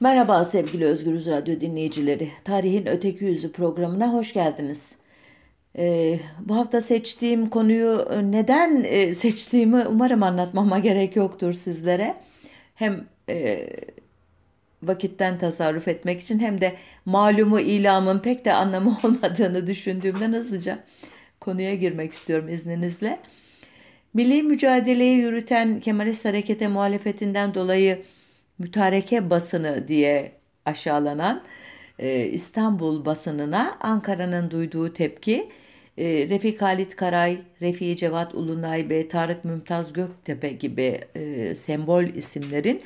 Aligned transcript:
Merhaba 0.00 0.44
sevgili 0.44 0.84
Özgürüz 0.84 1.26
Radyo 1.26 1.60
dinleyicileri. 1.60 2.30
Tarihin 2.44 2.86
Öteki 2.86 3.24
Yüzü 3.24 3.52
programına 3.52 4.12
hoş 4.12 4.32
geldiniz. 4.32 4.96
Ee, 5.78 6.20
bu 6.40 6.56
hafta 6.56 6.80
seçtiğim 6.80 7.50
konuyu 7.50 8.08
neden 8.22 8.84
e, 8.84 9.14
seçtiğimi 9.14 9.86
umarım 9.86 10.22
anlatmama 10.22 10.78
gerek 10.78 11.16
yoktur 11.16 11.52
sizlere. 11.52 12.14
Hem 12.74 13.04
e, 13.28 13.68
vakitten 14.82 15.38
tasarruf 15.38 15.88
etmek 15.88 16.20
için 16.20 16.38
hem 16.38 16.60
de 16.60 16.74
malumu 17.04 17.60
ilamın 17.60 18.18
pek 18.18 18.44
de 18.44 18.52
anlamı 18.52 18.98
olmadığını 19.04 19.66
düşündüğümden 19.66 20.32
hızlıca 20.32 20.78
konuya 21.40 21.74
girmek 21.74 22.12
istiyorum 22.12 22.48
izninizle. 22.48 23.18
Milli 24.14 24.42
mücadeleyi 24.42 25.16
yürüten 25.18 25.80
Kemalist 25.80 26.24
harekete 26.24 26.68
muhalefetinden 26.68 27.54
dolayı 27.54 28.02
mütareke 28.58 29.30
basını 29.30 29.88
diye 29.88 30.32
aşağılanan 30.64 31.42
e, 31.98 32.26
İstanbul 32.26 33.04
basınına 33.04 33.76
Ankara'nın 33.80 34.50
duyduğu 34.50 34.92
tepki 34.92 35.50
e, 35.98 36.04
Refik 36.28 36.62
Halit 36.62 36.96
Karay, 36.96 37.38
Refik 37.60 37.98
Cevat 37.98 38.34
Ulunay 38.34 38.88
ve 38.90 39.08
Tarık 39.08 39.44
Mümtaz 39.44 39.92
Göktepe 39.92 40.48
gibi 40.48 41.00
e, 41.14 41.54
sembol 41.54 42.04
isimlerin 42.04 42.82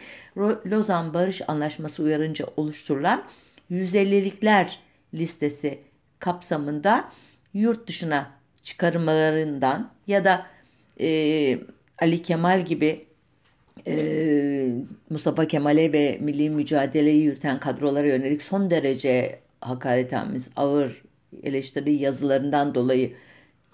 Lozan 0.66 1.14
Barış 1.14 1.42
Anlaşması 1.48 2.02
uyarınca 2.02 2.46
oluşturulan 2.56 3.24
150'likler 3.70 4.76
listesi 5.14 5.78
kapsamında 6.18 7.10
yurt 7.54 7.88
dışına 7.88 8.30
çıkarmalarından 8.62 9.90
ya 10.06 10.24
da 10.24 10.46
e, 11.00 11.59
Ali 11.98 12.23
Kemal 12.23 12.64
gibi 12.64 13.06
e, 13.87 14.73
Mustafa 15.10 15.48
Kemal'e 15.48 15.92
ve 15.92 16.19
milli 16.20 16.51
mücadeleyi 16.51 17.23
yürüten 17.23 17.60
kadrolara 17.60 18.06
yönelik 18.06 18.43
son 18.43 18.70
derece 18.70 19.38
hakaretamiz, 19.60 20.51
ağır 20.57 21.02
eleştiri 21.43 21.93
yazılarından 21.93 22.74
dolayı 22.74 23.12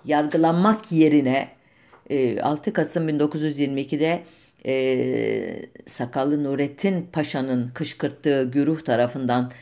yargılanmak 0.05 0.93
yerine 0.93 1.49
e, 2.11 2.41
6 2.41 2.73
Kasım 2.73 3.09
1922'de 3.09 4.23
e, 4.67 5.67
Sakallı 5.87 6.45
Nurettin 6.45 7.09
Paşa'nın 7.13 7.71
kışkırttığı 7.75 8.51
güruh 8.51 8.81
tarafından 8.85 9.53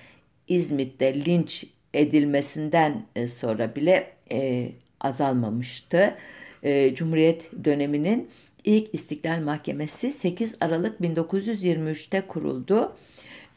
İzmit'te 0.49 1.25
linç 1.25 1.67
edilmesinden 1.95 3.07
e, 3.17 3.29
sonra 3.29 3.77
bile 3.77 4.11
e, 4.33 4.69
azalmamıştı. 5.01 6.15
E, 6.63 6.95
Cumhuriyet 6.95 7.51
döneminin 7.65 8.31
ilk 8.65 8.95
İstiklal 8.95 9.41
Mahkemesi 9.41 10.13
8 10.13 10.55
Aralık 10.61 11.01
1923'te 11.01 12.21
kuruldu 12.21 12.97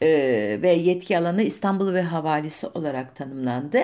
e, 0.02 0.08
ve 0.62 0.74
yetki 0.74 1.18
alanı 1.18 1.44
İstanbul 1.44 1.94
ve 1.94 2.02
havalisi 2.02 2.68
olarak 2.68 3.16
tanımlandı. 3.16 3.80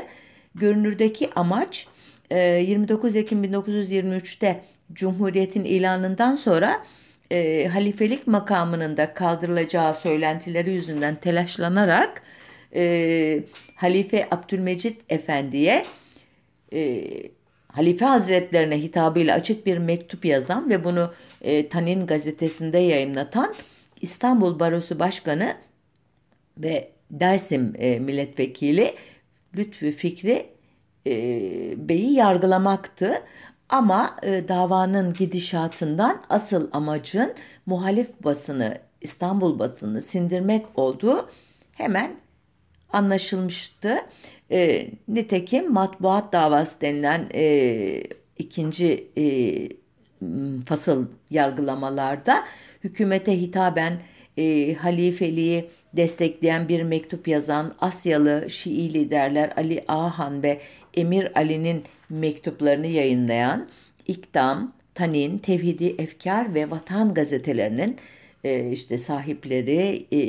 Görünürdeki 0.56 1.30
amaç 1.36 1.88
e, 2.30 2.40
29 2.40 3.16
Ekim 3.16 3.44
1923'te 3.44 4.64
Cumhuriyet'in 4.94 5.66
ilanından 5.66 6.36
sonra 6.36 6.84
e, 7.32 7.68
halifelik 7.68 8.28
makamının 8.28 8.98
da 8.98 9.14
kaldırılacağı 9.14 9.96
söylentileri 9.96 10.72
yüzünden 10.72 11.16
telaşlanarak 11.16 12.22
e, 12.76 13.44
Halife 13.76 14.28
Abdülmecit 14.32 15.02
Efendi'ye 15.10 15.86
e, 16.74 17.04
Halife 17.74 18.06
Hazretlerine 18.06 18.78
hitabıyla 18.82 19.36
açık 19.36 19.66
bir 19.66 19.78
mektup 19.78 20.26
yazan 20.26 20.70
ve 20.70 20.84
bunu 20.84 21.14
e, 21.42 21.70
Tanin 21.70 22.08
gazetesinde 22.08 22.78
yayınlatan 22.78 23.56
İstanbul 24.02 24.60
Barosu 24.60 25.00
Başkanı 25.00 25.54
ve 26.58 26.92
Dersim 27.12 27.74
e, 27.78 28.00
Milletvekili 28.00 28.96
Lütfü 29.58 29.92
Fikri 29.92 30.46
e, 31.08 31.14
Bey'i 31.90 32.14
yargılamaktı. 32.14 33.14
Ama 33.70 34.16
e, 34.24 34.48
davanın 34.48 35.14
gidişatından 35.14 36.22
asıl 36.30 36.70
amacın 36.72 37.34
muhalif 37.66 38.10
basını, 38.24 38.78
İstanbul 39.02 39.60
basını 39.60 40.02
sindirmek 40.02 40.66
olduğu 40.76 41.30
hemen 41.72 42.23
anlaşılmıştı. 42.94 43.98
E, 44.52 44.88
nitekim 45.08 45.74
matbuat 45.74 46.34
davası 46.34 46.82
denilen 46.82 47.30
e, 47.34 48.04
ikinci 48.38 49.08
e, 49.18 49.26
fasıl 50.66 51.06
yargılamalarda 51.30 52.46
hükümete 52.84 53.42
hitaben 53.42 54.02
e, 54.38 54.74
halifeliği 54.74 55.70
destekleyen 55.94 56.68
bir 56.68 56.84
mektup 56.84 57.28
yazan 57.28 57.76
Asyalı 57.80 58.50
Şii 58.50 58.94
liderler 58.94 59.54
Ali 59.58 59.84
Ahan 59.88 60.44
ve 60.44 60.60
Emir 60.94 61.38
Ali'nin 61.40 61.84
mektuplarını 62.10 62.88
yayınlayan 62.88 63.70
İkdam, 64.08 64.74
Tanin, 64.96 65.38
Tevhidi 65.38 65.96
Efkar 65.98 66.54
ve 66.56 66.72
Vatan 66.72 67.14
gazetelerinin 67.14 67.98
e, 68.44 68.72
işte 68.72 68.98
sahipleri, 68.98 70.06
e, 70.14 70.20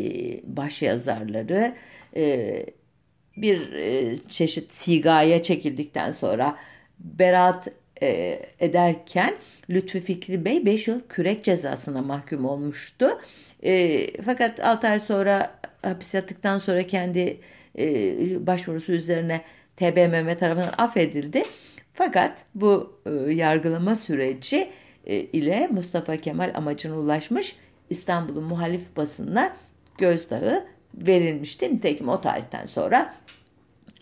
başyazarları 0.56 1.74
e, 2.16 2.66
bir 3.36 3.72
e, 3.72 4.16
çeşit 4.16 4.72
sigaya 4.72 5.42
çekildikten 5.42 6.10
sonra 6.10 6.56
beraat 6.98 7.68
e, 8.02 8.40
ederken 8.60 9.34
Lütfü 9.70 10.00
Fikri 10.00 10.44
Bey 10.44 10.66
5 10.66 10.88
yıl 10.88 11.00
kürek 11.08 11.44
cezasına 11.44 12.02
mahkum 12.02 12.44
olmuştu. 12.44 13.08
E, 13.64 14.06
fakat 14.22 14.60
6 14.60 14.88
ay 14.88 15.00
sonra 15.00 15.58
hapis 15.82 16.14
yattıktan 16.14 16.58
sonra 16.58 16.86
kendi 16.86 17.40
e, 17.78 17.86
başvurusu 18.46 18.92
üzerine 18.92 19.40
TBMM 19.76 20.34
tarafından 20.34 20.74
affedildi. 20.78 21.42
Fakat 21.94 22.44
bu 22.54 23.00
e, 23.06 23.32
yargılama 23.32 23.96
süreci 23.96 24.70
e, 25.06 25.16
ile 25.16 25.68
Mustafa 25.70 26.16
Kemal 26.16 26.50
amacına 26.54 26.98
ulaşmış 26.98 27.56
İstanbul'un 27.90 28.44
muhalif 28.44 28.96
basınına 28.96 29.56
gözdağı 29.98 30.64
verilmişti. 30.96 31.74
Nitekim 31.74 32.08
o 32.08 32.20
tarihten 32.20 32.66
sonra 32.66 33.14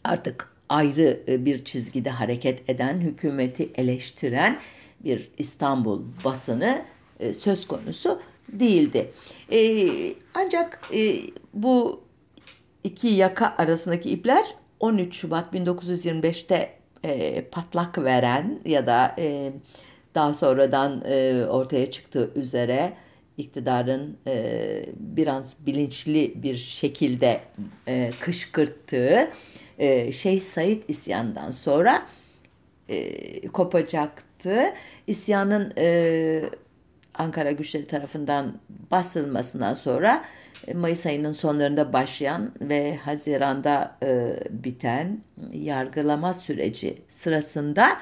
artık 0.05 0.53
ayrı 0.69 1.21
e, 1.29 1.45
bir 1.45 1.65
çizgide 1.65 2.11
hareket 2.11 2.71
eden, 2.71 3.01
hükümeti 3.01 3.71
eleştiren 3.75 4.61
bir 5.05 5.31
İstanbul 5.39 6.03
basını 6.25 6.83
e, 7.21 7.35
söz 7.35 7.67
konusu 7.67 8.21
değildi. 8.49 9.13
E, 9.53 9.89
ancak 10.35 10.91
bu 11.55 12.05
iki 12.85 13.09
yaka 13.09 13.55
arasındaki 13.59 14.11
ipler 14.11 14.55
13 14.81 15.15
Şubat 15.17 15.55
1925'te 15.55 16.79
patlak 17.51 17.99
veren 17.99 18.61
ya 18.65 18.87
da 18.87 19.17
daha 20.15 20.35
sonradan 20.35 21.01
ortaya 21.49 21.91
çıktığı 21.91 22.33
üzere 22.35 22.93
iktidarın 23.43 24.17
e, 24.27 24.85
biraz 24.97 25.57
bilinçli 25.67 26.43
bir 26.43 26.57
şekilde 26.57 27.41
e, 27.89 28.13
kışkırttığı 28.21 29.31
e, 29.79 30.13
Şeyh 30.13 30.41
Said 30.41 30.83
isyanından 30.89 31.51
sonra 31.51 32.07
e, 32.89 33.49
kopacaktı. 33.49 34.63
İsyanın 35.07 35.73
e, 35.79 36.43
Ankara 37.15 37.53
güçleri 37.53 37.87
tarafından 37.87 38.61
bastırılmasından 38.91 39.75
sonra 39.75 40.25
e, 40.67 40.75
Mayıs 40.75 41.07
ayının 41.07 41.33
sonlarında 41.33 41.93
başlayan 41.93 42.53
ve 42.61 42.97
Haziran'da 42.97 43.97
e, 44.03 44.37
biten 44.51 45.21
yargılama 45.53 46.35
süreci 46.35 46.99
sırasında 47.09 47.99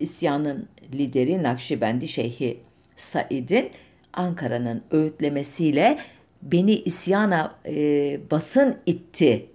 isyanın 0.00 0.68
lideri 0.94 1.42
Nakşibendi 1.42 2.08
Şeyhi 2.08 2.60
Said'in 2.96 3.70
Ankara'nın 4.12 4.82
öğütlemesiyle 4.90 5.98
beni 6.42 6.74
isyana 6.74 7.54
e, 7.66 8.20
basın 8.30 8.76
itti 8.86 9.46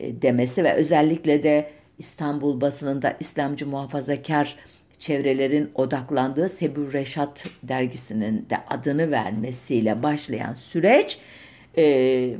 e, 0.00 0.22
demesi 0.22 0.64
ve 0.64 0.72
özellikle 0.72 1.42
de 1.42 1.70
İstanbul 1.98 2.60
basınında 2.60 3.16
İslamcı 3.20 3.66
muhafazakar 3.66 4.56
çevrelerin 4.98 5.70
odaklandığı 5.74 6.48
Sebur 6.48 6.92
Reşat 6.92 7.44
dergisinin 7.62 8.46
de 8.50 8.56
adını 8.70 9.10
vermesiyle 9.10 10.02
başlayan 10.02 10.54
süreç 10.54 11.18
e, 11.78 12.36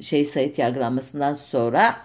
şey 0.00 0.24
Sayit 0.24 0.58
yargılanmasından 0.58 1.32
sonra 1.32 1.96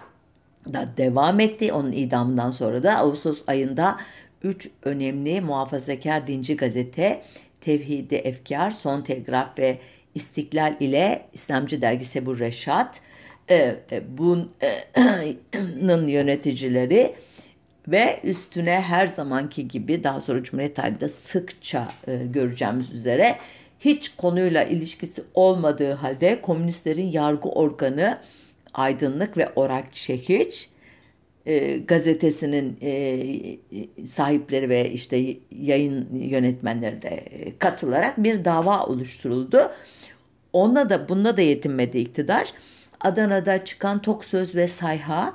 da 0.72 0.88
devam 0.96 1.40
etti. 1.40 1.72
Onun 1.72 1.92
idamından 1.92 2.50
sonra 2.50 2.82
da 2.82 2.96
Ağustos 2.96 3.42
ayında 3.46 3.96
üç 4.42 4.70
önemli 4.82 5.40
muhafazakar 5.40 6.26
dinci 6.26 6.56
gazete 6.56 7.22
Tevhidi 7.60 8.14
Efkar, 8.14 8.70
Son 8.70 9.02
Telgraf 9.02 9.58
ve 9.58 9.78
İstiklal 10.14 10.76
ile 10.80 11.26
İslamcı 11.32 11.82
dergisi 11.82 12.26
bu 12.26 12.38
Reşat, 12.38 13.00
e, 13.50 13.54
e, 13.92 14.02
bunun 14.18 14.52
yöneticileri 16.08 17.14
ve 17.88 18.20
üstüne 18.24 18.80
her 18.80 19.06
zamanki 19.06 19.68
gibi 19.68 20.04
daha 20.04 20.20
sonra 20.20 20.42
Cumhuriyet 20.42 20.76
tarihinde 20.76 21.08
sıkça 21.08 21.92
e, 22.06 22.16
göreceğimiz 22.16 22.92
üzere 22.92 23.38
hiç 23.80 24.08
konuyla 24.16 24.64
ilişkisi 24.64 25.22
olmadığı 25.34 25.92
halde 25.92 26.40
komünistlerin 26.40 27.10
yargı 27.10 27.48
organı 27.48 28.18
Aydınlık 28.74 29.36
ve 29.36 29.48
Orak 29.56 29.94
Çekiç 29.94 30.68
e, 31.48 31.78
gazetesinin 31.78 32.78
e, 32.82 34.06
sahipleri 34.06 34.68
ve 34.68 34.90
işte 34.90 35.36
yayın 35.50 36.08
yönetmenleri 36.14 37.02
de 37.02 37.24
katılarak 37.58 38.18
bir 38.18 38.44
dava 38.44 38.86
oluşturuldu. 38.86 39.70
Onunla 40.52 40.90
da 40.90 41.08
bunda 41.08 41.36
da 41.36 41.40
yetinmedi 41.40 41.98
iktidar. 41.98 42.52
Adana'da 43.00 43.64
çıkan 43.64 44.02
Tok 44.02 44.24
Söz 44.24 44.54
ve 44.54 44.68
Sayha, 44.68 45.34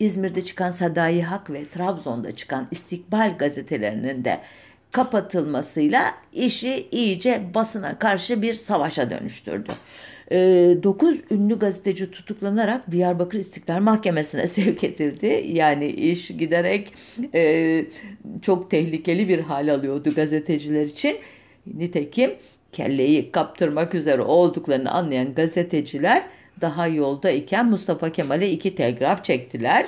İzmir'de 0.00 0.42
çıkan 0.42 0.70
Sadayi 0.70 1.22
Hak 1.22 1.50
ve 1.50 1.68
Trabzon'da 1.68 2.32
çıkan 2.32 2.68
İstikbal 2.70 3.38
gazetelerinin 3.38 4.24
de 4.24 4.40
kapatılmasıyla 4.92 6.14
işi 6.32 6.88
iyice 6.90 7.42
basına 7.54 7.98
karşı 7.98 8.42
bir 8.42 8.54
savaşa 8.54 9.10
dönüştürdü. 9.10 9.72
9 10.30 11.14
ee, 11.14 11.34
ünlü 11.34 11.58
gazeteci 11.58 12.10
tutuklanarak 12.10 12.90
Diyarbakır 12.90 13.38
İstiklal 13.38 13.80
Mahkemesi'ne 13.80 14.46
sevk 14.46 14.84
edildi. 14.84 15.46
Yani 15.52 15.86
iş 15.88 16.28
giderek 16.28 16.94
e, 17.34 17.84
çok 18.42 18.70
tehlikeli 18.70 19.28
bir 19.28 19.38
hal 19.38 19.74
alıyordu 19.74 20.14
gazeteciler 20.14 20.84
için. 20.84 21.16
Nitekim 21.66 22.34
kelleyi 22.72 23.32
kaptırmak 23.32 23.94
üzere 23.94 24.22
olduklarını 24.22 24.90
anlayan 24.90 25.34
gazeteciler 25.34 26.22
daha 26.60 26.86
yolda 26.86 27.30
iken 27.30 27.70
Mustafa 27.70 28.12
Kemal'e 28.12 28.50
iki 28.50 28.74
telgraf 28.74 29.24
çektiler. 29.24 29.86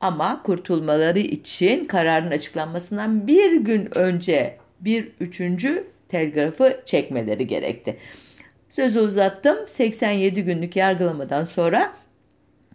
Ama 0.00 0.42
kurtulmaları 0.42 1.18
için 1.18 1.84
kararın 1.84 2.30
açıklanmasından 2.30 3.26
bir 3.26 3.60
gün 3.60 3.98
önce 3.98 4.56
bir 4.80 5.08
üçüncü 5.20 5.84
telgrafı 6.08 6.80
çekmeleri 6.86 7.46
gerekti. 7.46 7.96
Sözü 8.70 9.00
uzattım. 9.00 9.56
87 9.66 10.44
günlük 10.44 10.76
yargılamadan 10.76 11.44
sonra 11.44 11.92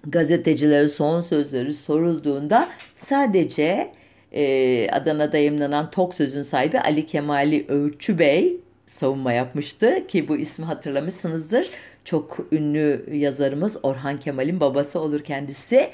gazetecilere 0.08 0.88
son 0.88 1.22
sözleri 1.22 1.74
sorulduğunda 1.74 2.70
sadece 2.96 3.92
e, 4.32 4.88
Adana'da 4.92 5.38
yayınlanan 5.38 5.92
Tok 5.92 6.16
Söz'ün 6.16 6.42
sahibi 6.42 6.80
Ali 6.80 7.06
Kemali 7.06 7.66
Öğütçü 7.70 8.20
Bey 8.20 8.58
savunma 8.88 9.34
yapmıştı 9.34 10.08
ki 10.08 10.28
bu 10.28 10.38
ismi 10.38 10.66
hatırlamışsınızdır. 10.66 11.70
Çok 12.06 12.38
ünlü 12.52 13.06
yazarımız 13.14 13.78
Orhan 13.84 14.20
Kemal'in 14.20 14.60
babası 14.60 15.00
olur 15.00 15.24
kendisi. 15.24 15.90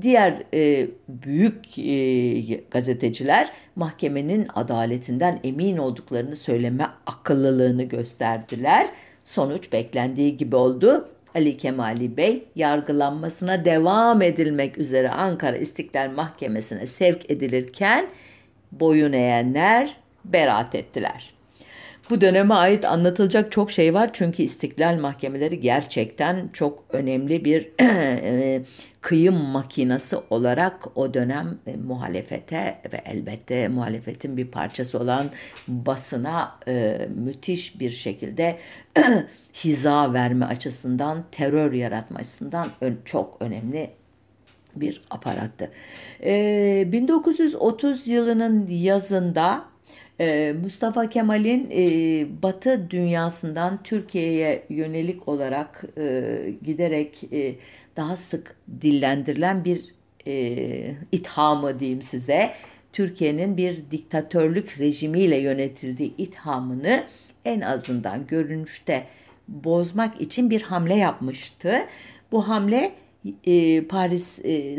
Diğer 0.00 0.42
e, 0.54 0.86
büyük 1.08 1.78
e, 1.78 2.54
gazeteciler 2.70 3.52
mahkemenin 3.76 4.48
adaletinden 4.54 5.40
emin 5.44 5.76
olduklarını 5.76 6.36
söyleme 6.36 6.86
akıllılığını 7.06 7.82
gösterdiler. 7.82 8.88
Sonuç 9.26 9.72
beklendiği 9.72 10.36
gibi 10.36 10.56
oldu. 10.56 11.08
Ali 11.34 11.56
Kemali 11.56 12.16
Bey 12.16 12.44
yargılanmasına 12.54 13.64
devam 13.64 14.22
edilmek 14.22 14.78
üzere 14.78 15.10
Ankara 15.10 15.56
İstiklal 15.56 16.10
Mahkemesi'ne 16.10 16.86
sevk 16.86 17.30
edilirken 17.30 18.06
boyun 18.72 19.12
eğenler 19.12 19.96
beraat 20.24 20.74
ettiler. 20.74 21.35
Bu 22.10 22.20
döneme 22.20 22.54
ait 22.54 22.84
anlatılacak 22.84 23.52
çok 23.52 23.70
şey 23.70 23.94
var 23.94 24.10
çünkü 24.12 24.42
istiklal 24.42 24.98
mahkemeleri 25.00 25.60
gerçekten 25.60 26.48
çok 26.52 26.84
önemli 26.90 27.44
bir 27.44 27.70
e, 27.80 28.62
kıyım 29.00 29.36
makinası 29.36 30.22
olarak 30.30 30.98
o 30.98 31.14
dönem 31.14 31.58
e, 31.66 31.76
muhalefete 31.76 32.78
ve 32.92 33.02
elbette 33.04 33.68
muhalefetin 33.68 34.36
bir 34.36 34.46
parçası 34.46 34.98
olan 34.98 35.30
basına 35.68 36.58
e, 36.68 37.08
müthiş 37.14 37.80
bir 37.80 37.90
şekilde 37.90 38.58
hiza 39.54 40.12
verme 40.12 40.44
açısından, 40.44 41.24
terör 41.32 41.72
yaratma 41.72 42.18
açısından 42.18 42.70
çok 43.04 43.36
önemli 43.40 43.90
bir 44.76 45.02
aparattı. 45.10 45.70
1930 46.22 48.08
yılının 48.08 48.66
yazında 48.68 49.75
Mustafa 50.62 51.08
Kemal'in 51.08 51.70
e, 51.70 52.42
Batı 52.42 52.90
dünyasından 52.90 53.82
Türkiye'ye 53.82 54.66
yönelik 54.68 55.28
olarak 55.28 55.84
e, 55.98 56.32
giderek 56.64 57.24
e, 57.32 57.54
daha 57.96 58.16
sık 58.16 58.56
dillendirilen 58.80 59.64
bir 59.64 59.96
ithamı 61.12 61.80
diyeyim 61.80 62.02
size. 62.02 62.52
Türkiye'nin 62.92 63.56
bir 63.56 63.90
diktatörlük 63.90 64.80
rejimiyle 64.80 65.36
yönetildiği 65.36 66.16
ithamını 66.18 67.04
en 67.44 67.60
azından 67.60 68.26
görünüşte 68.26 69.06
bozmak 69.48 70.20
için 70.20 70.50
bir 70.50 70.62
hamle 70.62 70.94
yapmıştı. 70.94 71.76
Bu 72.32 72.48
hamle 72.48 72.92
Paris 73.88 74.26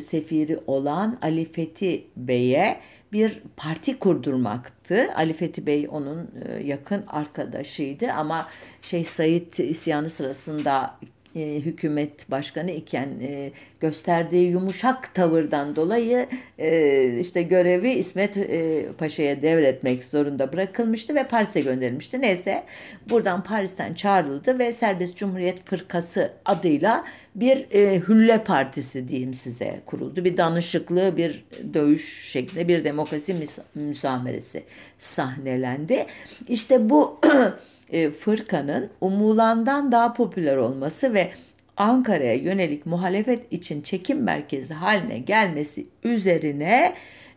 sefiri 0.05 0.59
olan 0.67 1.17
Ali 1.21 1.51
Fethi 1.51 2.07
Bey'e 2.17 2.79
bir 3.13 3.41
parti 3.57 3.99
kurdurmaktı. 3.99 5.07
Ali 5.15 5.33
Fethi 5.33 5.65
Bey 5.65 5.87
onun 5.91 6.31
e, 6.45 6.63
yakın 6.63 7.03
arkadaşıydı 7.07 8.11
ama 8.11 8.47
Şeyh 8.81 9.05
Said 9.05 9.53
isyanı 9.53 10.09
sırasında 10.09 10.95
e, 11.37 11.59
hükümet 11.59 12.31
başkanı 12.31 12.71
iken 12.71 13.09
e, 13.21 13.51
gösterdiği 13.79 14.49
yumuşak 14.49 15.13
tavırdan 15.13 15.75
dolayı 15.75 16.27
e, 16.59 17.19
işte 17.19 17.43
görevi 17.43 17.91
İsmet 17.91 18.37
e, 18.37 18.85
Paşa'ya 18.97 19.41
devretmek 19.41 20.03
zorunda 20.03 20.53
bırakılmıştı 20.53 21.15
ve 21.15 21.27
Paris'e 21.27 21.61
gönderilmişti. 21.61 22.21
Neyse 22.21 22.63
buradan 23.09 23.43
Paris'ten 23.43 23.93
çağrıldı 23.93 24.59
ve 24.59 24.73
Serbest 24.73 25.15
Cumhuriyet 25.15 25.65
Fırkası 25.65 26.31
adıyla 26.45 27.03
bir 27.35 27.65
e, 27.71 28.01
hülle 28.07 28.43
partisi 28.43 29.07
diyeyim 29.07 29.33
size 29.33 29.81
kuruldu. 29.85 30.25
Bir 30.25 30.37
danışıklı, 30.37 31.17
bir 31.17 31.45
dövüş 31.73 32.31
şeklinde 32.31 32.67
bir 32.67 32.83
demokrasi 32.83 33.35
müsameresi 33.75 34.63
sahnelendi. 34.99 36.05
İşte 36.47 36.89
bu 36.89 37.19
e, 37.91 38.11
fırkanın 38.11 38.89
umulandan 39.01 39.91
daha 39.91 40.13
popüler 40.13 40.57
olması 40.57 41.13
ve 41.13 41.31
Ankara'ya 41.77 42.33
yönelik 42.33 42.85
muhalefet 42.85 43.53
için 43.53 43.81
çekim 43.81 44.23
merkezi 44.23 44.73
haline 44.73 45.19
gelmesi 45.19 45.85
üzerine 46.03 46.93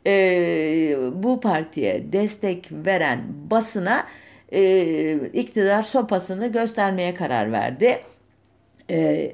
e, 0.07 0.97
bu 1.15 1.41
partiye 1.41 2.13
destek 2.13 2.69
veren 2.73 3.25
basına 3.51 4.07
e, 4.53 5.13
iktidar 5.33 5.83
sopasını 5.83 6.47
göstermeye 6.47 7.15
karar 7.15 7.53
verdi. 7.53 8.01
E, 8.91 9.33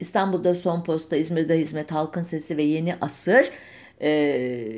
İstanbul'da 0.00 0.54
Son 0.54 0.84
Posta, 0.84 1.16
İzmir'de 1.16 1.58
Hizmet 1.58 1.92
Halkın 1.92 2.22
Sesi 2.22 2.56
ve 2.56 2.62
Yeni 2.62 2.94
Asır 3.00 3.50
e, 4.02 4.68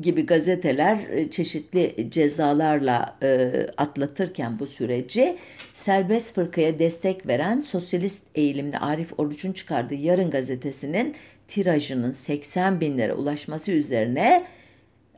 gibi 0.00 0.26
gazeteler 0.26 0.98
e, 1.10 1.30
çeşitli 1.30 2.08
cezalarla 2.10 3.16
e, 3.22 3.50
atlatırken 3.76 4.58
bu 4.58 4.66
süreci 4.66 5.36
serbest 5.72 6.34
fırkaya 6.34 6.78
destek 6.78 7.26
veren 7.26 7.60
sosyalist 7.60 8.22
eğilimli 8.34 8.78
Arif 8.78 9.20
Oruç'un 9.20 9.52
çıkardığı 9.52 9.94
Yarın 9.94 10.30
gazetesinin 10.30 11.14
tirajının 11.48 12.12
80 12.12 12.80
binlere 12.80 13.12
ulaşması 13.12 13.72
üzerine 13.72 14.46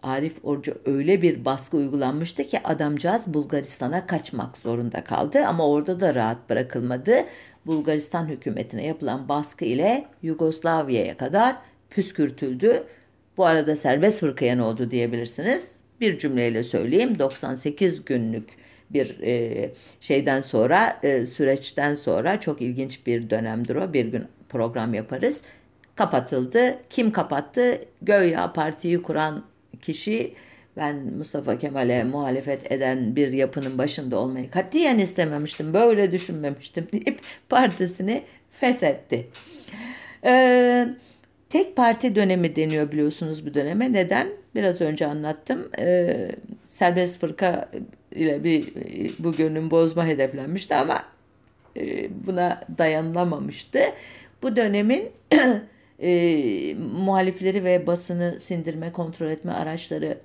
Arif 0.02 0.44
Oruç'a 0.44 0.72
öyle 0.84 1.22
bir 1.22 1.44
baskı 1.44 1.76
uygulanmıştı 1.76 2.44
ki 2.44 2.60
adamcağız 2.64 3.34
Bulgaristan'a 3.34 4.06
kaçmak 4.06 4.56
zorunda 4.56 5.04
kaldı 5.04 5.46
ama 5.46 5.68
orada 5.68 6.00
da 6.00 6.14
rahat 6.14 6.50
bırakılmadı. 6.50 7.14
Bulgaristan 7.66 8.26
hükümetine 8.26 8.86
yapılan 8.86 9.28
baskı 9.28 9.64
ile 9.64 10.04
Yugoslavya'ya 10.22 11.16
kadar 11.16 11.56
püskürtüldü 11.90 12.84
bu 13.36 13.46
arada 13.46 13.76
serbest 13.76 14.20
fırkaya 14.20 14.56
ne 14.56 14.62
oldu 14.62 14.90
diyebilirsiniz. 14.90 15.76
Bir 16.00 16.18
cümleyle 16.18 16.64
söyleyeyim 16.64 17.18
98 17.18 18.04
günlük 18.04 18.48
bir 18.90 19.20
e, 19.20 19.72
şeyden 20.00 20.40
sonra 20.40 21.00
e, 21.02 21.26
süreçten 21.26 21.94
sonra 21.94 22.40
çok 22.40 22.62
ilginç 22.62 23.06
bir 23.06 23.30
dönemdir 23.30 23.76
o. 23.76 23.92
Bir 23.92 24.06
gün 24.06 24.24
program 24.48 24.94
yaparız. 24.94 25.42
Kapatıldı. 25.94 26.78
Kim 26.90 27.12
kapattı? 27.12 27.84
Göya 28.02 28.52
partiyi 28.52 29.02
kuran 29.02 29.44
kişi 29.82 30.34
ben 30.76 30.96
Mustafa 30.96 31.58
Kemal'e 31.58 32.04
muhalefet 32.04 32.72
eden 32.72 33.16
bir 33.16 33.32
yapının 33.32 33.78
başında 33.78 34.18
olmayı 34.18 34.50
katiyen 34.50 34.98
istememiştim. 34.98 35.74
Böyle 35.74 36.12
düşünmemiştim 36.12 36.88
deyip 36.92 37.20
partisini 37.48 38.22
feshetti. 38.52 39.26
Eee 40.24 40.88
Tek 41.54 41.76
parti 41.76 42.14
dönemi 42.14 42.56
deniyor 42.56 42.92
biliyorsunuz 42.92 43.46
bu 43.46 43.54
döneme. 43.54 43.92
Neden? 43.92 44.28
Biraz 44.54 44.80
önce 44.80 45.06
anlattım. 45.06 45.70
Ee, 45.78 46.30
serbest 46.66 47.20
fırka 47.20 47.68
ile 48.12 48.44
bir 48.44 48.72
bu 49.18 49.32
gönlün 49.32 49.70
bozma 49.70 50.06
hedeflenmişti 50.06 50.74
ama 50.74 51.04
e, 51.76 52.08
buna 52.26 52.60
dayanılamamıştı. 52.78 53.80
Bu 54.42 54.56
dönemin 54.56 55.08
e, 55.98 56.10
muhalifleri 56.74 57.64
ve 57.64 57.86
basını 57.86 58.40
sindirme, 58.40 58.92
kontrol 58.92 59.30
etme 59.30 59.52
araçları 59.52 60.18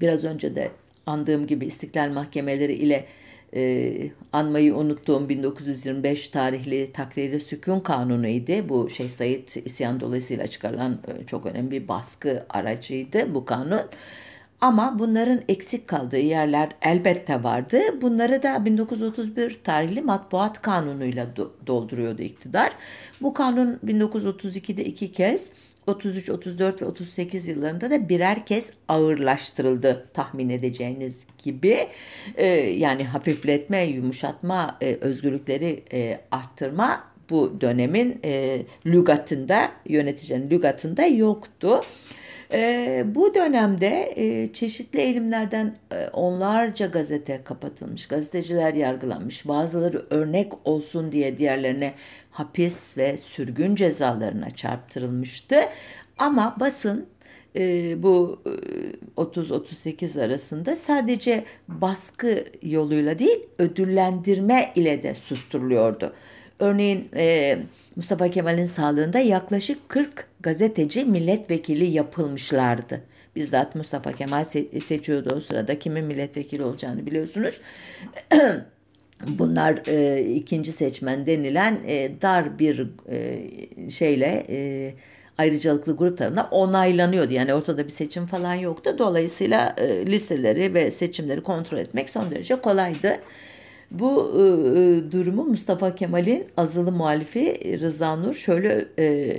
biraz 0.00 0.24
önce 0.24 0.56
de 0.56 0.70
andığım 1.06 1.46
gibi 1.46 1.66
istiklal 1.66 2.10
mahkemeleri 2.10 2.74
ile 2.74 3.04
e, 3.54 4.10
anmayı 4.32 4.74
unuttuğum 4.74 5.28
1925 5.28 6.28
tarihli 6.28 6.92
Takriri 6.92 7.40
Sükun 7.40 7.80
Kanunu'ydu. 7.80 8.68
Bu 8.68 8.90
Şeyh 8.90 9.08
Said 9.08 9.48
isyan 9.64 10.00
dolayısıyla 10.00 10.46
çıkarılan 10.46 10.92
e, 10.92 11.26
çok 11.26 11.46
önemli 11.46 11.70
bir 11.70 11.88
baskı 11.88 12.46
aracıydı 12.48 13.34
bu 13.34 13.44
kanun. 13.44 13.80
Ama 14.60 14.98
bunların 14.98 15.40
eksik 15.48 15.88
kaldığı 15.88 16.18
yerler 16.18 16.68
elbette 16.82 17.42
vardı. 17.42 17.80
Bunları 18.02 18.42
da 18.42 18.64
1931 18.64 19.60
tarihli 19.64 20.02
matbuat 20.02 20.62
kanunuyla 20.62 21.26
dolduruyordu 21.66 22.22
iktidar. 22.22 22.72
Bu 23.22 23.34
kanun 23.34 23.80
1932'de 23.86 24.84
iki 24.84 25.12
kez 25.12 25.50
33, 25.86 26.30
34 26.30 26.82
ve 26.82 26.86
38 26.86 27.48
yıllarında 27.48 27.90
da 27.90 28.08
birer 28.08 28.46
kez 28.46 28.70
ağırlaştırıldı 28.88 30.06
tahmin 30.14 30.48
edeceğiniz 30.48 31.26
gibi. 31.44 31.78
Ee, 32.36 32.46
yani 32.56 33.04
hafifletme, 33.04 33.82
yumuşatma, 33.82 34.78
e, 34.80 34.94
özgürlükleri 34.94 35.84
e, 35.92 36.20
arttırma 36.30 37.04
bu 37.30 37.60
dönemin 37.60 38.20
e, 38.24 38.62
lügatında, 38.86 39.72
yöneticinin 39.86 40.50
lügatında 40.50 41.06
yoktu. 41.06 41.80
E, 42.52 43.04
bu 43.06 43.34
dönemde 43.34 44.12
e, 44.16 44.52
çeşitli 44.52 45.00
eğilimlerden 45.00 45.76
e, 45.92 46.08
onlarca 46.08 46.86
gazete 46.86 47.40
kapatılmış, 47.44 48.06
gazeteciler 48.06 48.74
yargılanmış, 48.74 49.48
bazıları 49.48 50.06
örnek 50.10 50.52
olsun 50.64 51.12
diye 51.12 51.38
diğerlerine 51.38 51.94
hapis 52.30 52.96
ve 52.96 53.16
sürgün 53.16 53.74
cezalarına 53.74 54.50
çarptırılmıştı. 54.50 55.60
Ama 56.18 56.56
basın 56.60 57.06
e, 57.56 58.02
bu 58.02 58.42
e, 59.16 59.22
30-38 59.22 60.24
arasında 60.24 60.76
sadece 60.76 61.44
baskı 61.68 62.44
yoluyla 62.62 63.18
değil 63.18 63.40
ödüllendirme 63.58 64.72
ile 64.74 65.02
de 65.02 65.14
susturuluyordu. 65.14 66.12
Örneğin 66.60 67.08
e, 67.16 67.58
Mustafa 67.96 68.30
Kemal'in 68.30 68.64
sağlığında 68.64 69.18
yaklaşık 69.18 69.88
40 69.88 70.26
gazeteci 70.40 71.04
milletvekili 71.04 71.84
yapılmışlardı. 71.84 73.00
Bizzat 73.36 73.74
Mustafa 73.74 74.12
Kemal 74.12 74.42
se- 74.42 74.80
seçiyordu 74.80 75.34
o 75.36 75.40
sırada 75.40 75.78
kimin 75.78 76.04
milletvekili 76.04 76.62
olacağını 76.64 77.06
biliyorsunuz. 77.06 77.60
Bunlar 79.28 79.78
e, 79.86 80.20
ikinci 80.24 80.72
seçmen 80.72 81.26
denilen 81.26 81.78
e, 81.86 82.10
dar 82.22 82.58
bir 82.58 82.86
e, 83.08 83.90
şeyle 83.90 84.46
e, 84.48 84.94
ayrıcalıklı 85.38 85.96
grup 85.96 86.18
tarafından 86.18 86.48
onaylanıyordu. 86.50 87.32
Yani 87.32 87.54
ortada 87.54 87.84
bir 87.84 87.90
seçim 87.90 88.26
falan 88.26 88.54
yoktu. 88.54 88.96
Dolayısıyla 88.98 89.74
e, 89.78 90.06
listeleri 90.06 90.74
ve 90.74 90.90
seçimleri 90.90 91.42
kontrol 91.42 91.78
etmek 91.78 92.10
son 92.10 92.30
derece 92.30 92.56
kolaydı. 92.56 93.16
Bu 93.90 94.32
e, 94.34 94.42
durumu 95.12 95.44
Mustafa 95.44 95.94
Kemal'in 95.94 96.46
azılı 96.56 96.92
muhalifi 96.92 97.78
Rıza 97.80 98.16
Nur 98.16 98.34
şöyle 98.34 98.88
e, 98.98 99.36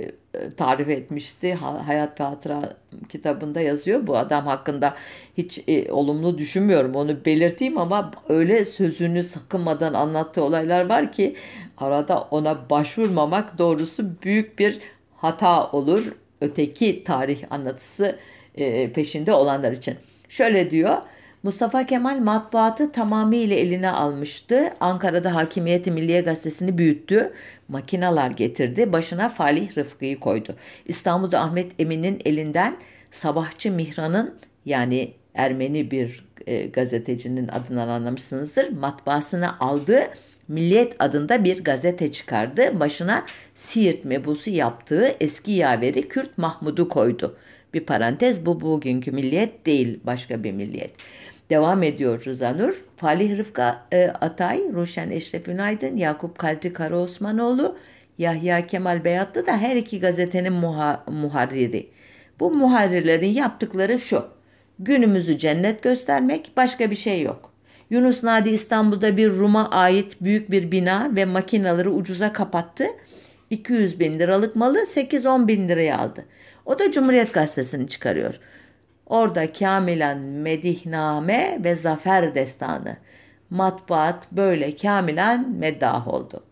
tarif 0.56 0.88
etmişti. 0.88 1.54
Hayat 1.54 2.20
ve 2.20 2.24
Hatıra 2.24 2.76
kitabında 3.08 3.60
yazıyor. 3.60 4.06
Bu 4.06 4.16
adam 4.16 4.46
hakkında 4.46 4.94
hiç 5.38 5.64
e, 5.68 5.92
olumlu 5.92 6.38
düşünmüyorum 6.38 6.94
onu 6.94 7.24
belirteyim 7.24 7.78
ama 7.78 8.10
öyle 8.28 8.64
sözünü 8.64 9.22
sakınmadan 9.22 9.94
anlattığı 9.94 10.42
olaylar 10.42 10.88
var 10.88 11.12
ki 11.12 11.36
arada 11.78 12.20
ona 12.20 12.70
başvurmamak 12.70 13.58
doğrusu 13.58 14.04
büyük 14.22 14.58
bir 14.58 14.78
hata 15.16 15.70
olur. 15.70 16.12
Öteki 16.40 17.04
tarih 17.04 17.42
anlatısı 17.50 18.18
e, 18.54 18.92
peşinde 18.92 19.32
olanlar 19.32 19.72
için. 19.72 19.94
Şöyle 20.28 20.70
diyor. 20.70 20.96
Mustafa 21.42 21.86
Kemal 21.86 22.18
matbuatı 22.18 22.92
tamamıyla 22.92 23.56
eline 23.56 23.90
almıştı. 23.90 24.70
Ankara'da 24.80 25.34
Hakimiyeti 25.34 25.90
Milliye 25.90 26.20
Gazetesi'ni 26.20 26.78
büyüttü. 26.78 27.32
Makinalar 27.68 28.30
getirdi. 28.30 28.92
Başına 28.92 29.28
Falih 29.28 29.76
Rıfkı'yı 29.76 30.20
koydu. 30.20 30.54
İstanbul'da 30.86 31.40
Ahmet 31.40 31.72
Emin'in 31.78 32.22
elinden 32.24 32.76
Sabahçı 33.10 33.72
Mihran'ın 33.72 34.34
yani 34.64 35.12
Ermeni 35.34 35.90
bir 35.90 36.24
e, 36.46 36.66
gazetecinin 36.66 37.48
adından 37.48 37.88
anlamışsınızdır. 37.88 38.68
Matbaasını 38.68 39.60
aldı. 39.60 40.00
Milliyet 40.48 40.94
adında 40.98 41.44
bir 41.44 41.64
gazete 41.64 42.12
çıkardı. 42.12 42.80
Başına 42.80 43.24
Siirt 43.54 44.04
mebusu 44.04 44.50
yaptığı 44.50 45.14
eski 45.20 45.52
yaveri 45.52 46.08
Kürt 46.08 46.38
Mahmud'u 46.38 46.88
koydu. 46.88 47.36
Bir 47.74 47.80
parantez 47.80 48.46
bu 48.46 48.60
bugünkü 48.60 49.12
milliyet 49.12 49.66
değil 49.66 50.00
başka 50.04 50.44
bir 50.44 50.52
milliyet. 50.52 50.90
Devam 51.52 51.82
ediyor 51.82 52.24
Rıza 52.24 52.52
Nur. 52.52 52.84
Falih 52.96 53.38
Rıfkı 53.38 53.62
e, 53.92 54.06
Atay, 54.06 54.60
Ruşen 54.74 55.10
Eşref 55.10 55.48
Ünaydın, 55.48 55.96
Yakup 55.96 56.38
Kadri 56.38 56.72
Karaosmanoğlu, 56.72 57.76
Yahya 58.18 58.66
Kemal 58.66 59.04
Beyatlı 59.04 59.46
da 59.46 59.56
her 59.56 59.76
iki 59.76 60.00
gazetenin 60.00 60.52
muha, 60.52 61.04
muharriri. 61.06 61.90
Bu 62.40 62.50
muharrirlerin 62.50 63.32
yaptıkları 63.32 63.98
şu. 63.98 64.24
Günümüzü 64.78 65.38
cennet 65.38 65.82
göstermek 65.82 66.52
başka 66.56 66.90
bir 66.90 66.96
şey 66.96 67.22
yok. 67.22 67.52
Yunus 67.90 68.22
Nadi 68.22 68.50
İstanbul'da 68.50 69.16
bir 69.16 69.30
Rum'a 69.30 69.70
ait 69.70 70.16
büyük 70.20 70.50
bir 70.50 70.72
bina 70.72 71.10
ve 71.16 71.24
makinaları 71.24 71.92
ucuza 71.92 72.32
kapattı. 72.32 72.86
200 73.50 74.00
bin 74.00 74.18
liralık 74.18 74.56
malı 74.56 74.78
8-10 74.78 75.48
bin 75.48 75.68
liraya 75.68 75.98
aldı. 75.98 76.24
O 76.66 76.78
da 76.78 76.92
Cumhuriyet 76.92 77.34
Gazetesi'ni 77.34 77.88
çıkarıyor. 77.88 78.40
Orada 79.06 79.52
kamilen 79.52 80.18
medihname 80.18 81.60
ve 81.64 81.74
zafer 81.74 82.34
destanı. 82.34 82.96
Matbuat 83.50 84.32
böyle 84.32 84.76
kamilen 84.76 85.50
meddah 85.50 86.08
oldu. 86.08 86.42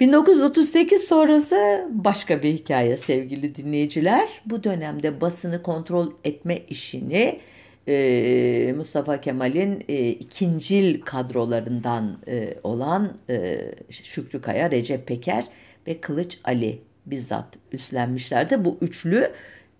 1938 0.00 1.04
sonrası 1.04 1.88
başka 1.90 2.42
bir 2.42 2.52
hikaye 2.52 2.96
sevgili 2.96 3.54
dinleyiciler. 3.54 4.28
Bu 4.46 4.64
dönemde 4.64 5.20
basını 5.20 5.62
kontrol 5.62 6.12
etme 6.24 6.58
işini 6.58 7.40
e, 7.88 8.74
Mustafa 8.76 9.20
Kemal'in 9.20 9.84
e, 9.88 10.08
ikincil 10.08 11.00
kadrolarından 11.00 12.18
e, 12.28 12.54
olan 12.62 13.18
e, 13.30 13.60
Şükrü 13.90 14.40
Kaya, 14.40 14.70
Recep 14.70 15.06
Peker 15.06 15.44
ve 15.86 16.00
Kılıç 16.00 16.38
Ali 16.44 16.82
bizzat 17.06 17.46
üstlenmişlerdi. 17.72 18.64
Bu 18.64 18.78
üçlü 18.80 19.30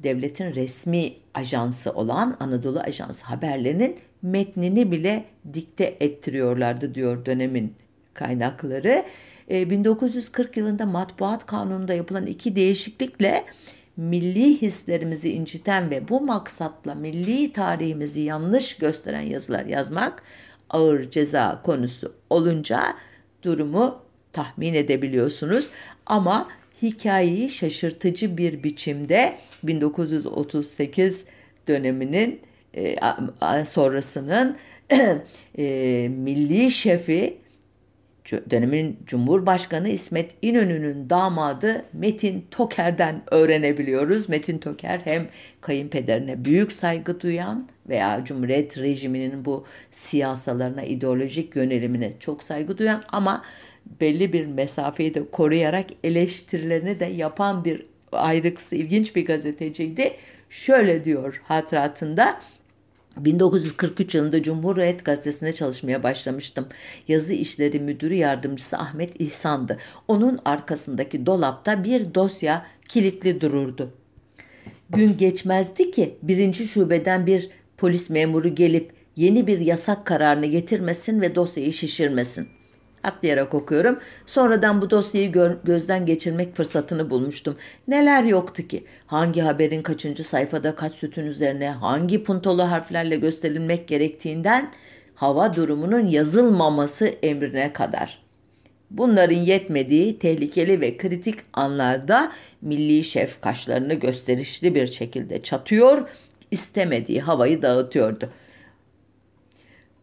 devletin 0.02 0.54
resmi 0.54 1.12
ajansı 1.34 1.92
olan 1.92 2.36
Anadolu 2.40 2.80
Ajansı 2.80 3.24
haberlerinin 3.24 3.98
metnini 4.22 4.90
bile 4.90 5.24
dikte 5.54 5.96
ettiriyorlardı 6.00 6.94
diyor 6.94 7.26
dönemin 7.26 7.74
kaynakları. 8.14 9.04
E, 9.50 9.70
1940 9.70 10.56
yılında 10.56 10.86
matbuat 10.86 11.46
kanununda 11.46 11.94
yapılan 11.94 12.26
iki 12.26 12.56
değişiklikle 12.56 13.44
milli 13.96 14.62
hislerimizi 14.62 15.32
inciten 15.32 15.90
ve 15.90 16.08
bu 16.08 16.20
maksatla 16.20 16.94
milli 16.94 17.52
tarihimizi 17.52 18.20
yanlış 18.20 18.76
gösteren 18.76 19.20
yazılar 19.20 19.66
yazmak 19.66 20.22
ağır 20.70 21.10
ceza 21.10 21.62
konusu 21.62 22.14
olunca 22.30 22.94
durumu 23.42 23.98
tahmin 24.32 24.74
edebiliyorsunuz. 24.74 25.70
Ama 26.06 26.48
hikayeyi 26.82 27.50
şaşırtıcı 27.50 28.38
bir 28.38 28.62
biçimde 28.62 29.36
1938 29.62 31.26
döneminin 31.68 32.40
e, 32.76 32.96
sonrasının 33.64 34.56
e, 35.58 36.08
milli 36.08 36.70
şefi 36.70 37.38
dönemin 38.50 38.98
Cumhurbaşkanı 39.06 39.88
İsmet 39.88 40.30
İnönü'nün 40.42 41.10
damadı 41.10 41.84
Metin 41.92 42.46
Toker'den 42.50 43.22
öğrenebiliyoruz. 43.30 44.28
Metin 44.28 44.58
Toker 44.58 45.00
hem 45.04 45.28
kayınpederine 45.60 46.44
büyük 46.44 46.72
saygı 46.72 47.20
duyan 47.20 47.68
veya 47.88 48.24
Cumhuriyet 48.24 48.78
rejiminin 48.78 49.44
bu 49.44 49.64
siyasalarına, 49.90 50.82
ideolojik 50.82 51.56
yönelimine 51.56 52.10
çok 52.20 52.42
saygı 52.42 52.78
duyan 52.78 53.02
ama 53.08 53.42
belli 54.00 54.32
bir 54.32 54.46
mesafeyi 54.46 55.14
de 55.14 55.30
koruyarak 55.30 55.86
eleştirilerini 56.04 57.00
de 57.00 57.04
yapan 57.04 57.64
bir 57.64 57.86
ayrıksı 58.12 58.76
ilginç 58.76 59.16
bir 59.16 59.26
gazeteciydi. 59.26 60.16
Şöyle 60.50 61.04
diyor 61.04 61.42
hatıratında 61.44 62.40
1943 63.16 64.14
yılında 64.14 64.42
Cumhuriyet 64.42 65.04
Gazetesi'nde 65.04 65.52
çalışmaya 65.52 66.02
başlamıştım. 66.02 66.68
Yazı 67.08 67.32
işleri 67.32 67.80
müdürü 67.80 68.14
yardımcısı 68.14 68.78
Ahmet 68.78 69.20
İhsan'dı. 69.20 69.78
Onun 70.08 70.38
arkasındaki 70.44 71.26
dolapta 71.26 71.84
bir 71.84 72.14
dosya 72.14 72.66
kilitli 72.88 73.40
dururdu. 73.40 73.90
Gün 74.90 75.16
geçmezdi 75.16 75.90
ki 75.90 76.16
birinci 76.22 76.68
şubeden 76.68 77.26
bir 77.26 77.50
polis 77.76 78.10
memuru 78.10 78.54
gelip 78.54 78.92
yeni 79.16 79.46
bir 79.46 79.58
yasak 79.58 80.06
kararını 80.06 80.46
getirmesin 80.46 81.20
ve 81.20 81.34
dosyayı 81.34 81.72
şişirmesin 81.72 82.48
atlayarak 83.04 83.54
okuyorum. 83.54 83.98
Sonradan 84.26 84.82
bu 84.82 84.90
dosyayı 84.90 85.30
gö- 85.30 85.56
gözden 85.64 86.06
geçirmek 86.06 86.56
fırsatını 86.56 87.10
bulmuştum. 87.10 87.56
Neler 87.88 88.24
yoktu 88.24 88.62
ki? 88.62 88.84
Hangi 89.06 89.40
haberin 89.40 89.82
kaçıncı 89.82 90.24
sayfada 90.24 90.74
kaç 90.74 90.92
sütun 90.92 91.26
üzerine 91.26 91.70
hangi 91.70 92.22
puntolu 92.22 92.70
harflerle 92.70 93.16
gösterilmek 93.16 93.88
gerektiğinden 93.88 94.72
hava 95.14 95.54
durumunun 95.54 96.06
yazılmaması 96.06 97.06
emrine 97.06 97.72
kadar. 97.72 98.24
Bunların 98.90 99.36
yetmediği 99.36 100.18
tehlikeli 100.18 100.80
ve 100.80 100.96
kritik 100.96 101.38
anlarda 101.52 102.32
milli 102.62 103.04
şef 103.04 103.40
kaşlarını 103.40 103.94
gösterişli 103.94 104.74
bir 104.74 104.86
şekilde 104.86 105.42
çatıyor, 105.42 106.08
istemediği 106.50 107.20
havayı 107.20 107.62
dağıtıyordu. 107.62 108.30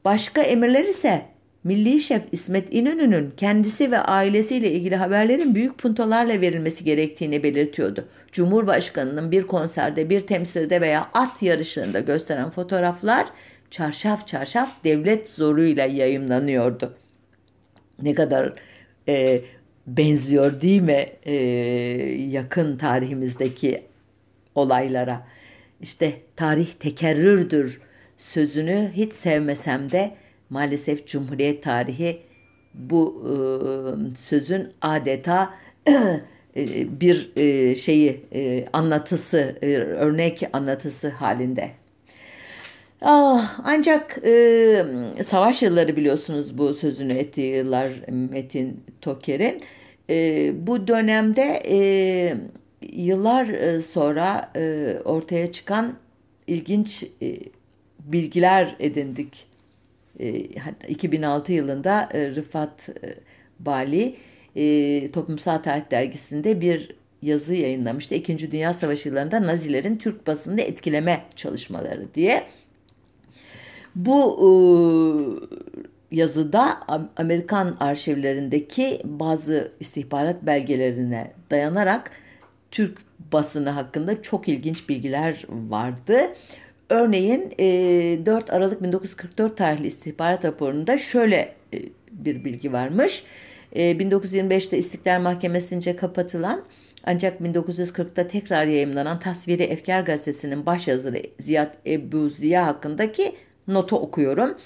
Başka 0.05 0.41
emirler 0.41 0.83
ise 0.83 1.25
Milli 1.63 1.99
Şef 1.99 2.23
İsmet 2.31 2.73
İnönü'nün 2.73 3.33
kendisi 3.37 3.91
ve 3.91 3.97
ailesiyle 3.97 4.71
ilgili 4.71 4.95
haberlerin 4.95 5.55
büyük 5.55 5.77
puntolarla 5.77 6.41
verilmesi 6.41 6.83
gerektiğini 6.83 7.43
belirtiyordu. 7.43 8.07
Cumhurbaşkanının 8.31 9.31
bir 9.31 9.47
konserde, 9.47 10.09
bir 10.09 10.19
temsilde 10.19 10.81
veya 10.81 11.09
at 11.13 11.43
yarışlarında 11.43 11.99
gösteren 11.99 12.49
fotoğraflar 12.49 13.27
çarşaf 13.71 14.27
çarşaf 14.27 14.83
devlet 14.83 15.29
zoruyla 15.29 15.85
yayımlanıyordu. 15.85 16.95
Ne 18.01 18.13
kadar 18.13 18.53
e, 19.07 19.41
benziyor 19.87 20.61
değil 20.61 20.81
mi 20.81 21.05
e, 21.23 21.33
yakın 22.29 22.77
tarihimizdeki 22.77 23.83
olaylara. 24.55 25.27
İşte 25.81 26.13
tarih 26.35 26.71
tekerrürdür 26.71 27.81
sözünü 28.17 28.91
hiç 28.93 29.13
sevmesem 29.13 29.91
de 29.91 30.20
maalesef 30.51 31.07
Cumhuriyet 31.07 31.63
tarihi 31.63 32.21
bu 32.73 33.25
e, 33.25 34.15
sözün 34.15 34.69
adeta 34.81 35.53
e, 35.87 37.01
bir 37.01 37.31
e, 37.35 37.75
şeyi 37.75 38.25
e, 38.33 38.65
anlatısı, 38.73 39.57
e, 39.61 39.75
örnek 39.77 40.43
anlatısı 40.53 41.09
halinde. 41.09 41.71
Ah, 43.01 43.59
ancak 43.63 44.19
e, 44.25 44.85
savaş 45.23 45.61
yılları 45.61 45.95
biliyorsunuz 45.95 46.57
bu 46.57 46.73
sözünü 46.73 47.13
ettiği 47.13 47.55
yıllar 47.55 47.89
Metin 48.09 48.83
Toker'in. 49.01 49.61
E, 50.09 50.51
bu 50.67 50.87
dönemde 50.87 51.61
e, 51.65 51.77
yıllar 52.91 53.47
e, 53.47 53.81
sonra 53.81 54.51
e, 54.55 54.95
ortaya 55.05 55.51
çıkan 55.51 55.93
ilginç 56.47 57.03
e, 57.21 57.37
bilgiler 57.99 58.75
edindik. 58.79 59.50
E, 60.19 60.39
2006 60.87 61.53
yılında 61.53 62.09
e, 62.13 62.35
Rıfat 62.35 62.89
e, 62.89 63.15
Bali 63.59 64.15
e, 64.55 65.11
Toplumsal 65.11 65.57
Tarih 65.57 65.91
Dergisi'nde 65.91 66.61
bir 66.61 66.95
yazı 67.21 67.55
yayınlamıştı. 67.55 68.15
İkinci 68.15 68.51
Dünya 68.51 68.73
Savaşı 68.73 69.09
yıllarında 69.09 69.47
Nazilerin 69.47 69.97
Türk 69.97 70.27
basını 70.27 70.61
etkileme 70.61 71.25
çalışmaları 71.35 72.13
diye. 72.15 72.47
Bu 73.95 74.37
e, 74.41 74.49
yazıda 76.15 76.79
Amerikan 77.17 77.77
arşivlerindeki 77.79 79.01
bazı 79.03 79.71
istihbarat 79.79 80.45
belgelerine 80.45 81.31
dayanarak 81.51 82.11
Türk 82.71 82.97
basını 83.33 83.69
hakkında 83.69 84.21
çok 84.21 84.47
ilginç 84.47 84.89
bilgiler 84.89 85.45
vardı. 85.49 86.33
Örneğin 86.91 87.51
4 88.25 88.49
Aralık 88.53 88.83
1944 88.83 89.57
tarihli 89.57 89.87
istihbarat 89.87 90.45
raporunda 90.45 90.97
şöyle 90.97 91.55
bir 92.11 92.45
bilgi 92.45 92.73
varmış. 92.73 93.23
1925'te 93.75 94.77
İstiklal 94.77 95.21
Mahkemesi'nce 95.21 95.95
kapatılan 95.95 96.63
ancak 97.03 97.41
1940'ta 97.41 98.27
tekrar 98.27 98.65
yayımlanan 98.65 99.19
Tasviri 99.19 99.63
Efkar 99.63 100.01
Gazetesi'nin 100.01 100.65
başyazarı 100.65 101.21
Ziyad 101.39 101.73
Ebu 101.85 102.29
Ziya 102.29 102.67
hakkındaki 102.67 103.35
notu 103.67 103.95
okuyorum. 103.95 104.57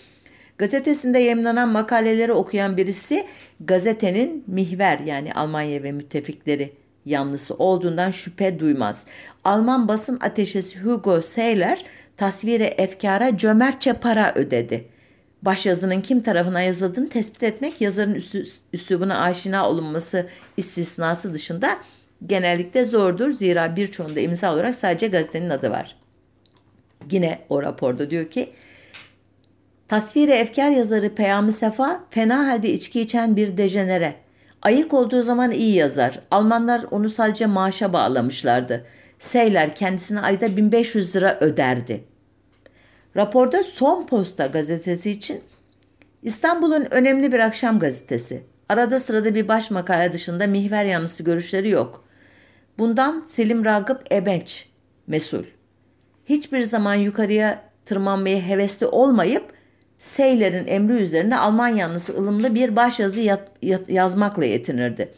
Gazetesinde 0.58 1.20
yayınlanan 1.20 1.70
makaleleri 1.70 2.34
okuyan 2.34 2.77
birisi 2.77 3.25
gazetenin 3.60 4.44
mihver 4.48 5.00
yani 5.00 5.34
Almanya 5.34 5.84
ve 5.84 5.91
müttefikleri 5.91 6.74
yanlısı 7.05 7.53
olduğundan 7.53 8.12
şüphe 8.12 8.60
duymaz. 8.60 9.05
Alman 9.44 9.88
basın 9.88 10.20
ateşesi 10.22 10.79
Hugo 10.79 11.22
Seyler 11.22 11.85
tasvire 12.17 12.65
efkara 12.65 13.37
cömertçe 13.37 13.93
para 13.93 14.33
ödedi. 14.35 14.87
Başyazının 15.41 16.01
kim 16.01 16.23
tarafından 16.23 16.59
yazıldığını 16.59 17.09
tespit 17.09 17.43
etmek 17.43 17.81
yazarın 17.81 18.13
üstü, 18.13 18.43
üslubuna 18.73 19.21
aşina 19.21 19.69
olunması 19.69 20.27
istisnası 20.57 21.33
dışında 21.33 21.77
genellikle 22.25 22.85
zordur. 22.85 23.31
Zira 23.31 23.75
birçoğunda 23.75 24.19
imza 24.19 24.53
olarak 24.53 24.75
sadece 24.75 25.07
gazetenin 25.07 25.49
adı 25.49 25.71
var. 25.71 25.95
Yine 27.11 27.39
o 27.49 27.63
raporda 27.63 28.09
diyor 28.09 28.29
ki 28.29 28.53
Tasviri 29.87 30.31
efkar 30.31 30.69
yazarı 30.69 31.15
Peyami 31.15 31.51
Sefa 31.51 32.03
fena 32.09 32.47
halde 32.47 32.73
içki 32.73 33.01
içen 33.01 33.35
bir 33.35 33.57
dejenere. 33.57 34.15
Ayık 34.61 34.93
olduğu 34.93 35.23
zaman 35.23 35.51
iyi 35.51 35.75
yazar. 35.75 36.19
Almanlar 36.31 36.85
onu 36.91 37.09
sadece 37.09 37.45
maaşa 37.45 37.93
bağlamışlardı. 37.93 38.85
Seyler 39.25 39.75
kendisine 39.75 40.20
ayda 40.20 40.57
1500 40.57 41.16
lira 41.16 41.40
öderdi. 41.40 42.03
Raporda 43.16 43.64
Son 43.64 44.05
Posta 44.05 44.46
gazetesi 44.46 45.11
için 45.11 45.42
İstanbul'un 46.24 46.88
önemli 46.92 47.31
bir 47.31 47.40
akşam 47.40 47.79
gazetesi. 47.79 48.44
Arada 48.70 49.00
sırada 49.00 49.35
bir 49.35 49.48
baş 49.48 49.72
makale 49.72 50.14
dışında 50.14 50.48
mihver 50.48 50.85
yanlısı 50.85 51.24
görüşleri 51.24 51.70
yok. 51.70 52.05
Bundan 52.77 53.24
Selim 53.24 53.66
Ragıp 53.66 54.14
Ebenç 54.14 54.66
mesul. 55.07 55.44
Hiçbir 56.25 56.61
zaman 56.61 56.96
yukarıya 56.96 57.61
tırmanmaya 57.85 58.42
hevesli 58.42 58.85
olmayıp 58.85 59.53
Seyler'in 60.00 60.68
emri 60.68 60.94
üzerine 60.94 61.38
Alman 61.38 61.68
yanlısı 61.68 62.18
ılımlı 62.18 62.55
bir 62.55 62.75
başyazı 62.75 63.22
yat, 63.22 63.50
yazmakla 63.88 64.46
yetinirdi. 64.46 65.14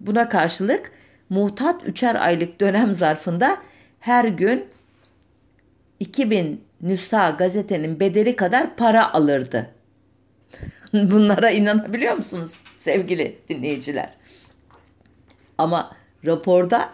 Buna 0.00 0.28
karşılık 0.28 0.92
muhtat 1.30 1.84
üçer 1.84 2.14
aylık 2.14 2.60
dönem 2.60 2.92
zarfında 2.92 3.58
her 4.00 4.24
gün 4.24 4.66
2000 6.00 6.64
nüsha 6.80 7.30
gazetenin 7.30 8.00
bedeli 8.00 8.36
kadar 8.36 8.76
para 8.76 9.12
alırdı. 9.12 9.70
Bunlara 10.92 11.50
inanabiliyor 11.50 12.14
musunuz 12.14 12.64
sevgili 12.76 13.38
dinleyiciler? 13.48 14.14
Ama 15.58 15.96
raporda 16.26 16.90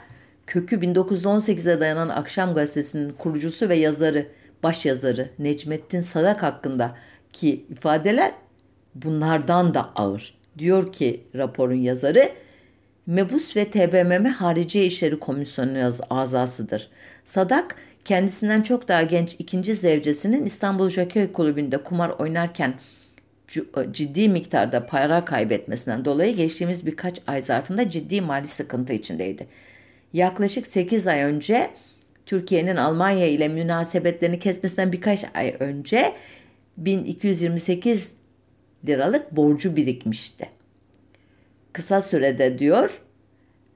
kökü 0.47 0.77
1918'e 0.77 1.81
dayanan 1.81 2.09
Akşam 2.09 2.55
Gazetesi'nin 2.55 3.13
kurucusu 3.13 3.69
ve 3.69 3.77
yazarı, 3.77 4.29
baş 4.63 4.87
yazarı 4.87 5.31
Necmettin 5.39 6.01
Sadak 6.01 6.43
hakkında 6.43 6.97
ki 7.33 7.65
ifadeler 7.71 8.33
bunlardan 8.95 9.75
da 9.75 9.93
ağır. 9.97 10.35
Diyor 10.59 10.93
ki 10.93 11.25
raporun 11.35 11.75
yazarı, 11.75 12.33
Mebus 13.07 13.57
ve 13.57 13.71
TBMM 13.71 14.25
Hariciye 14.25 14.87
İşleri 14.87 15.19
Komisyonu 15.19 15.91
azasıdır. 16.11 16.89
Sadak 17.25 17.77
kendisinden 18.05 18.63
çok 18.63 18.89
daha 18.89 19.03
genç 19.03 19.37
ikinci 19.39 19.75
zevcesinin 19.75 20.45
İstanbul 20.45 20.89
Jockey 20.89 21.33
Kulübü'nde 21.33 21.79
kumar 21.79 22.11
oynarken 22.11 22.75
ciddi 23.93 24.29
miktarda 24.29 24.87
para 24.87 25.25
kaybetmesinden 25.25 26.05
dolayı 26.05 26.37
geçtiğimiz 26.37 26.87
birkaç 26.87 27.21
ay 27.27 27.43
zarfında 27.43 27.91
ciddi 27.91 28.21
mali 28.21 28.47
sıkıntı 28.47 28.93
içindeydi. 28.93 29.47
Yaklaşık 30.13 30.67
8 30.67 31.07
ay 31.07 31.21
önce 31.21 31.71
Türkiye'nin 32.27 32.77
Almanya 32.77 33.27
ile 33.27 33.49
münasebetlerini 33.49 34.39
kesmesinden 34.39 34.93
birkaç 34.93 35.25
ay 35.35 35.57
önce 35.61 36.13
1228 36.77 38.15
liralık 38.87 39.37
borcu 39.37 39.77
birikmişti. 39.77 40.54
Kısa 41.75 42.01
sürede 42.01 42.59
diyor 42.59 43.01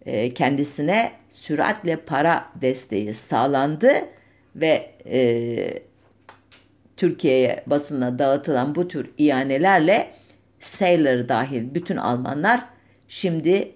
e, 0.06 0.34
kendisine 0.34 1.12
süratle 1.28 1.96
para 1.96 2.48
desteği 2.60 3.14
sağlandı 3.14 3.92
ve 4.56 4.90
e, 5.06 5.18
Türkiye'ye 6.96 7.62
basına 7.66 8.18
dağıtılan 8.18 8.74
bu 8.74 8.88
tür 8.88 9.10
ihanelerle 9.18 10.10
Sailor 10.60 11.28
dahil 11.28 11.74
bütün 11.74 11.96
Almanlar 11.96 12.64
şimdi 13.08 13.72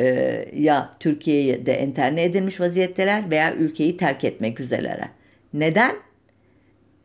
e, 0.00 0.06
ya 0.54 0.90
Türkiye'ye 1.00 1.66
de 1.66 1.72
enterne 1.72 2.24
edilmiş 2.24 2.60
vaziyetteler 2.60 3.30
veya 3.30 3.54
ülkeyi 3.54 3.96
terk 3.96 4.24
etmek 4.24 4.60
üzereler. 4.60 5.08
Neden? 5.52 5.96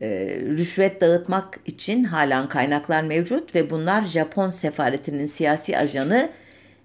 E, 0.00 0.08
rüşvet 0.40 1.00
dağıtmak 1.00 1.60
için 1.66 2.04
halen 2.04 2.48
kaynaklar 2.48 3.02
mevcut 3.02 3.54
ve 3.54 3.70
bunlar 3.70 4.02
Japon 4.02 4.50
sefaretinin 4.50 5.26
siyasi 5.26 5.78
ajanı 5.78 6.30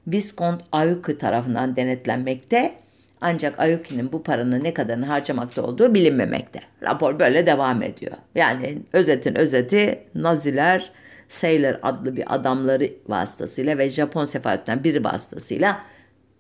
Viskont 0.08 0.62
Ayuki 0.72 1.18
tarafından 1.18 1.76
denetlenmekte 1.76 2.76
ancak 3.22 3.60
Ayuki'nin 3.60 4.12
bu 4.12 4.24
paranın 4.24 4.64
ne 4.64 4.74
kadarını 4.74 5.06
harcamakta 5.06 5.62
olduğu 5.62 5.94
bilinmemekte. 5.94 6.60
Rapor 6.84 7.20
böyle 7.20 7.46
devam 7.46 7.84
ediyor. 7.84 8.18
Yani 8.36 8.78
özetin 8.94 9.36
özeti 9.36 10.00
Naziler 10.16 10.92
Sailor 11.30 11.80
adlı 11.82 12.16
bir 12.16 12.36
adamları 12.36 12.90
vasıtasıyla 13.08 13.78
ve 13.78 13.90
Japon 13.90 14.26
sefaretinden 14.26 14.84
biri 14.84 15.04
vasıtasıyla 15.04 15.82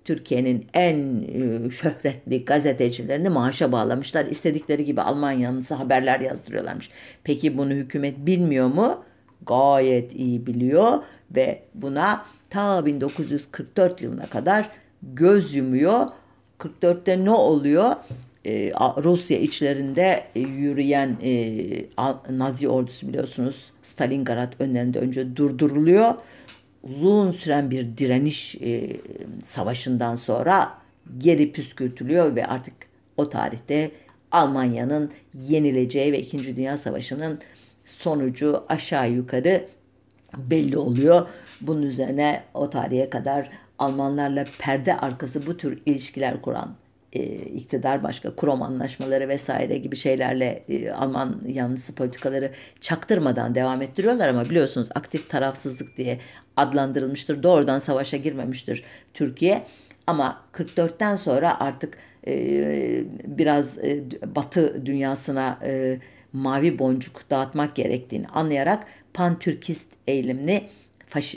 Türkiye'nin 0.05 0.65
en 0.73 1.21
e, 1.21 1.69
şöhretli 1.69 2.45
gazetecilerini 2.45 3.29
maaşa 3.29 3.71
bağlamışlar. 3.71 4.25
İstedikleri 4.25 4.85
gibi 4.85 5.01
Almanya'nın 5.01 5.61
haberler 5.61 6.19
yazdırıyorlarmış. 6.19 6.89
Peki 7.23 7.57
bunu 7.57 7.71
hükümet 7.73 8.17
bilmiyor 8.17 8.67
mu? 8.67 9.03
Gayet 9.45 10.15
iyi 10.15 10.45
biliyor 10.45 11.03
ve 11.35 11.61
buna 11.73 12.25
ta 12.49 12.85
1944 12.85 14.01
yılına 14.01 14.25
kadar 14.25 14.69
göz 15.03 15.53
yumuyor. 15.53 16.07
44'te 16.59 17.25
ne 17.25 17.31
oluyor? 17.31 17.95
Ee, 18.45 18.71
Rusya 19.03 19.37
içlerinde 19.37 20.23
e, 20.35 20.39
yürüyen 20.39 21.17
e, 21.23 21.85
Nazi 22.29 22.69
ordusu 22.69 23.07
biliyorsunuz 23.07 23.71
Stalingrad 23.83 24.53
önlerinde 24.59 24.99
önce 24.99 25.35
durduruluyor 25.35 26.13
uzun 26.85 27.31
süren 27.31 27.71
bir 27.71 27.97
direniş 27.97 28.55
e, 28.55 28.97
savaşından 29.43 30.15
sonra 30.15 30.73
geri 31.17 31.51
püskürtülüyor 31.51 32.35
ve 32.35 32.45
artık 32.45 32.73
o 33.17 33.29
tarihte 33.29 33.91
Almanya'nın 34.31 35.11
yenileceği 35.33 36.11
ve 36.11 36.19
İkinci 36.19 36.55
Dünya 36.55 36.77
Savaşı'nın 36.77 37.39
sonucu 37.85 38.63
aşağı 38.69 39.11
yukarı 39.11 39.65
belli 40.37 40.77
oluyor. 40.77 41.27
Bunun 41.61 41.81
üzerine 41.81 42.43
o 42.53 42.69
tarihe 42.69 43.09
kadar 43.09 43.49
Almanlarla 43.79 44.45
perde 44.59 44.97
arkası 44.97 45.47
bu 45.47 45.57
tür 45.57 45.81
ilişkiler 45.85 46.41
kuran 46.41 46.75
e, 47.15 47.23
iktidar 47.35 48.03
başka 48.03 48.35
kurum 48.35 48.61
anlaşmaları 48.61 49.29
vesaire 49.29 49.77
gibi 49.77 49.95
şeylerle 49.95 50.63
e, 50.69 50.91
Alman 50.91 51.41
yanlısı 51.47 51.95
politikaları 51.95 52.51
çaktırmadan 52.81 53.55
devam 53.55 53.81
ettiriyorlar 53.81 54.27
ama 54.27 54.49
biliyorsunuz 54.49 54.89
aktif 54.95 55.29
tarafsızlık 55.29 55.97
diye 55.97 56.19
adlandırılmıştır. 56.57 57.43
Doğrudan 57.43 57.79
savaşa 57.79 58.17
girmemiştir 58.17 58.83
Türkiye. 59.13 59.63
Ama 60.07 60.41
44'ten 60.53 61.15
sonra 61.15 61.59
artık 61.59 61.97
e, 62.27 63.03
biraz 63.25 63.77
e, 63.77 64.03
Batı 64.35 64.85
dünyasına 64.85 65.59
mavi 66.33 66.79
boncuk 66.79 67.29
dağıtmak 67.29 67.75
gerektiğini 67.75 68.27
anlayarak 68.27 68.83
pan-Türkist 69.13 69.87
eğilimli 70.07 70.63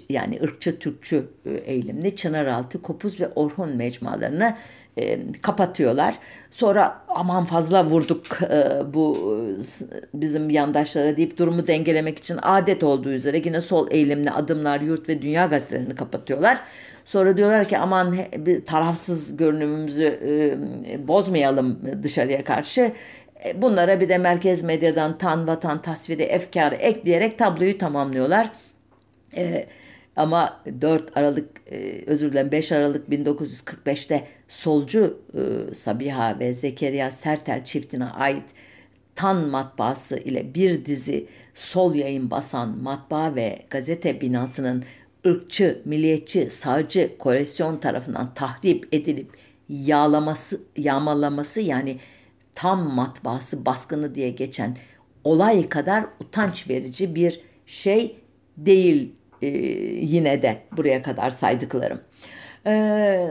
yani 0.09 0.41
ırkçı 0.43 0.79
Türkçü 0.79 1.29
eğilimli 1.65 2.17
Çınaraltı, 2.17 2.83
Kopuz 2.83 3.21
ve 3.21 3.29
Orhun 3.29 3.77
mecmualarını 3.77 4.57
e, 4.99 5.19
kapatıyorlar. 5.43 6.15
Sonra 6.51 7.03
aman 7.09 7.45
fazla 7.45 7.85
vurduk 7.85 8.27
e, 8.43 8.95
bu 8.95 9.37
bizim 10.15 10.51
yandaşlara 10.51 11.17
deyip 11.17 11.39
durumu 11.39 11.67
dengelemek 11.67 12.19
için 12.19 12.39
adet 12.43 12.83
olduğu 12.83 13.11
üzere 13.11 13.43
yine 13.45 13.61
sol 13.61 13.89
eğilimli 13.91 14.31
adımlar 14.31 14.81
yurt 14.81 15.09
ve 15.09 15.23
dünya 15.23 15.47
gazetelerini 15.47 15.95
kapatıyorlar. 15.95 16.61
Sonra 17.05 17.37
diyorlar 17.37 17.69
ki 17.69 17.79
aman 17.79 18.17
tarafsız 18.67 19.37
görünümümüzü 19.37 20.05
e, 20.87 21.09
bozmayalım 21.09 21.79
dışarıya 22.03 22.45
karşı. 22.45 22.93
E, 23.45 23.63
bunlara 23.63 24.01
bir 24.01 24.09
de 24.09 24.19
merkez 24.19 24.63
medyadan 24.63 25.19
tan, 25.19 25.47
vatan, 25.47 25.83
tasviri, 25.83 26.23
efkarı 26.23 26.75
ekleyerek 26.75 27.39
tabloyu 27.39 27.79
tamamlıyorlar. 27.79 28.51
Evet 29.33 29.69
ama 30.19 30.61
4 30.81 31.17
Aralık 31.17 31.49
e, 31.71 32.03
özür 32.07 32.33
dilerim 32.33 32.53
5 32.53 32.73
Aralık 32.73 33.09
1945'te 33.09 34.29
solcu 34.49 35.21
e, 35.35 35.75
Sabiha 35.75 36.39
ve 36.39 36.55
Zekeriya 36.55 37.11
Sertel 37.11 37.65
çiftine 37.65 38.05
ait 38.05 38.45
Tan 39.15 39.49
matbaası 39.49 40.17
ile 40.19 40.55
bir 40.55 40.85
dizi 40.85 41.27
sol 41.55 41.95
yayın 41.95 42.31
basan 42.31 42.83
matbaa 42.83 43.35
ve 43.35 43.59
gazete 43.71 44.21
binasının 44.21 44.85
ırkçı, 45.27 45.83
milliyetçi, 45.85 46.51
sağcı 46.51 47.19
koalisyon 47.19 47.77
tarafından 47.77 48.35
tahrip 48.35 48.89
edilip 48.93 49.31
yağlaması, 49.69 50.61
yağmalaması 50.77 51.61
yani 51.61 51.99
tam 52.55 52.95
matbaası 52.95 53.67
baskını 53.67 54.15
diye 54.15 54.31
geçen 54.31 54.77
olay 55.25 55.69
kadar 55.69 56.07
utanç 56.21 56.69
verici 56.69 57.15
bir 57.15 57.41
şey 57.67 58.17
değil 58.57 59.13
e, 59.43 59.49
yine 60.05 60.43
de 60.43 60.63
buraya 60.77 61.03
kadar 61.03 61.31
saydıklarım. 61.31 62.01
E, 62.67 63.31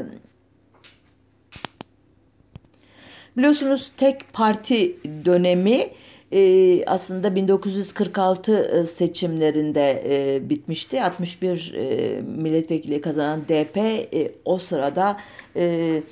biliyorsunuz 3.38 3.92
tek 3.98 4.34
parti 4.34 4.98
dönemi 5.26 5.88
e, 6.32 6.86
aslında 6.86 7.36
1946 7.36 8.58
e, 8.58 8.86
seçimlerinde 8.86 10.04
e, 10.06 10.50
bitmişti. 10.50 11.04
61 11.04 11.74
e, 11.74 12.22
milletvekili 12.22 13.02
kazanan 13.02 13.42
DP 13.42 13.78
e, 13.78 14.32
o 14.46 14.58
sırada 14.58 15.18
e, 15.56 16.04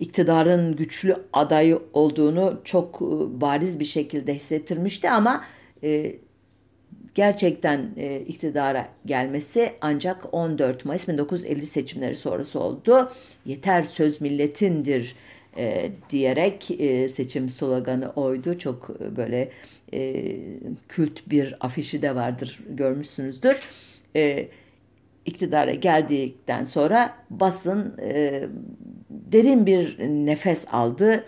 iktidarın 0.00 0.76
güçlü 0.76 1.16
adayı 1.32 1.78
olduğunu 1.92 2.60
çok 2.64 3.02
e, 3.02 3.40
bariz 3.40 3.80
bir 3.80 3.84
şekilde 3.84 4.34
hissettirmişti 4.34 5.10
ama 5.10 5.44
e, 5.82 6.16
gerçekten 7.14 7.90
e, 7.96 8.20
iktidara 8.20 8.88
gelmesi 9.06 9.72
ancak 9.80 10.34
14 10.34 10.84
Mayıs 10.84 11.08
1950 11.08 11.66
seçimleri 11.66 12.14
sonrası 12.14 12.60
oldu. 12.60 13.12
Yeter 13.46 13.82
söz 13.82 14.20
milletindir 14.20 15.16
e, 15.56 15.90
diyerek 16.10 16.70
e, 16.70 17.08
seçim 17.08 17.50
sloganı 17.50 18.10
oydu. 18.10 18.58
Çok 18.58 18.90
e, 19.00 19.16
böyle 19.16 19.50
e, 19.92 20.36
kült 20.88 21.20
bir 21.30 21.56
afişi 21.60 22.02
de 22.02 22.14
vardır 22.14 22.60
görmüşsünüzdür. 22.68 23.60
E, 24.16 24.48
iktidara 25.26 25.74
geldikten 25.74 26.64
sonra 26.64 27.14
basın 27.30 27.98
e, 28.00 28.42
derin 29.10 29.66
bir 29.66 29.98
nefes 29.98 30.66
aldı 30.72 31.24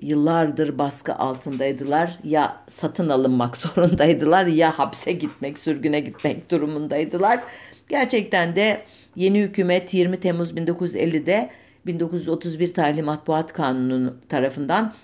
yıllardır 0.00 0.78
baskı 0.78 1.14
altındaydılar. 1.14 2.18
Ya 2.24 2.56
satın 2.68 3.08
alınmak 3.08 3.56
zorundaydılar 3.56 4.46
ya 4.46 4.78
hapse 4.78 5.12
gitmek, 5.12 5.58
sürgüne 5.58 6.00
gitmek 6.00 6.50
durumundaydılar. 6.50 7.40
Gerçekten 7.88 8.56
de 8.56 8.84
yeni 9.16 9.40
hükümet 9.40 9.94
20 9.94 10.20
Temmuz 10.20 10.52
1950'de 10.52 11.50
1931 11.86 12.74
tarihli 12.74 13.02
Matbuat 13.02 13.52
Kanunu 13.52 14.16
tarafından 14.28 14.94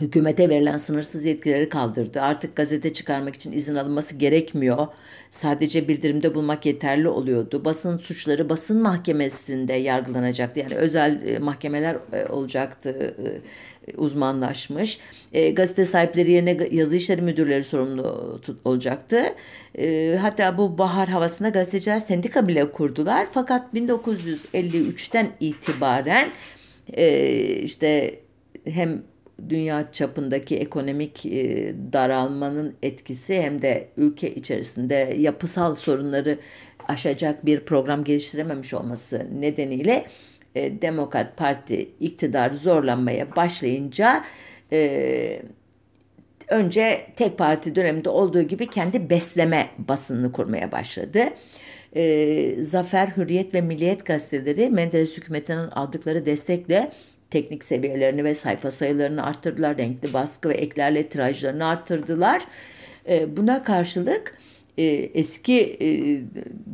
hükümete 0.00 0.48
verilen 0.48 0.76
sınırsız 0.76 1.24
yetkileri 1.24 1.68
kaldırdı. 1.68 2.20
Artık 2.20 2.56
gazete 2.56 2.92
çıkarmak 2.92 3.34
için 3.34 3.52
izin 3.52 3.74
alınması 3.74 4.14
gerekmiyor. 4.14 4.86
Sadece 5.30 5.88
bildirimde 5.88 6.34
bulmak 6.34 6.66
yeterli 6.66 7.08
oluyordu. 7.08 7.64
Basın 7.64 7.96
suçları 7.96 8.48
basın 8.48 8.82
mahkemesinde 8.82 9.72
yargılanacaktı. 9.72 10.60
Yani 10.60 10.74
özel 10.74 11.26
e, 11.26 11.38
mahkemeler 11.38 11.96
e, 12.12 12.26
olacaktı 12.26 13.14
e, 13.24 13.96
uzmanlaşmış. 13.96 15.00
gazete 15.52 15.84
sahipleri 15.84 16.30
yerine 16.30 16.68
yazı 16.70 16.96
işleri 16.96 17.22
müdürleri 17.22 17.64
sorumlu 17.64 18.40
olacaktı. 18.64 19.22
hatta 20.20 20.58
bu 20.58 20.78
bahar 20.78 21.08
havasında 21.08 21.48
gazeteciler 21.48 21.98
sendika 21.98 22.48
bile 22.48 22.72
kurdular. 22.72 23.26
Fakat 23.32 23.74
1953'ten 23.74 25.28
itibaren 25.40 26.30
işte 27.64 28.20
hem 28.64 29.02
dünya 29.48 29.92
çapındaki 29.92 30.56
ekonomik 30.56 31.26
e, 31.26 31.74
daralmanın 31.92 32.74
etkisi 32.82 33.42
hem 33.42 33.62
de 33.62 33.88
ülke 33.96 34.34
içerisinde 34.34 35.14
yapısal 35.18 35.74
sorunları 35.74 36.38
aşacak 36.88 37.46
bir 37.46 37.60
program 37.60 38.04
geliştirememiş 38.04 38.74
olması 38.74 39.26
nedeniyle 39.40 40.06
e, 40.54 40.82
Demokrat 40.82 41.36
Parti 41.36 41.90
iktidar 42.00 42.50
zorlanmaya 42.50 43.36
başlayınca 43.36 44.24
e, 44.72 45.42
önce 46.48 47.06
tek 47.16 47.38
parti 47.38 47.74
döneminde 47.74 48.08
olduğu 48.08 48.42
gibi 48.42 48.66
kendi 48.66 49.10
besleme 49.10 49.70
basınını 49.78 50.32
kurmaya 50.32 50.72
başladı. 50.72 51.24
E, 51.96 52.64
Zafer, 52.64 53.08
Hürriyet 53.08 53.54
ve 53.54 53.60
Milliyet 53.60 54.06
gazeteleri 54.06 54.70
Menderes 54.70 55.16
hükümetinin 55.16 55.70
aldıkları 55.70 56.26
destekle 56.26 56.90
teknik 57.30 57.64
seviyelerini 57.64 58.24
ve 58.24 58.34
sayfa 58.34 58.70
sayılarını 58.70 59.26
arttırdılar. 59.26 59.78
Renkli 59.78 60.12
baskı 60.12 60.48
ve 60.48 60.54
eklerle 60.54 61.08
tirajlarını 61.08 61.66
arttırdılar. 61.66 62.42
E, 63.08 63.36
buna 63.36 63.62
karşılık 63.62 64.38
e, 64.78 64.84
eski 65.14 65.76
e, 65.80 65.88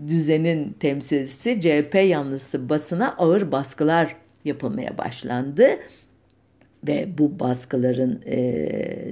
düzenin 0.08 0.72
temsilcisi 0.72 1.60
CHP 1.60 1.94
yanlısı 1.94 2.68
basına 2.68 3.12
ağır 3.12 3.52
baskılar 3.52 4.16
yapılmaya 4.44 4.98
başlandı. 4.98 5.68
Ve 6.86 7.08
bu 7.18 7.40
baskıların 7.40 8.20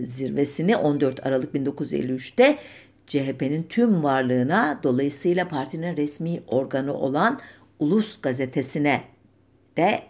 zirvesini 0.04 0.76
14 0.76 1.26
Aralık 1.26 1.54
1953'te 1.54 2.58
CHP'nin 3.06 3.62
tüm 3.62 4.02
varlığına 4.02 4.80
dolayısıyla 4.82 5.48
partinin 5.48 5.96
resmi 5.96 6.40
organı 6.46 6.94
olan 6.94 7.40
Ulus 7.78 8.20
gazetesine 8.20 9.02
de 9.76 10.02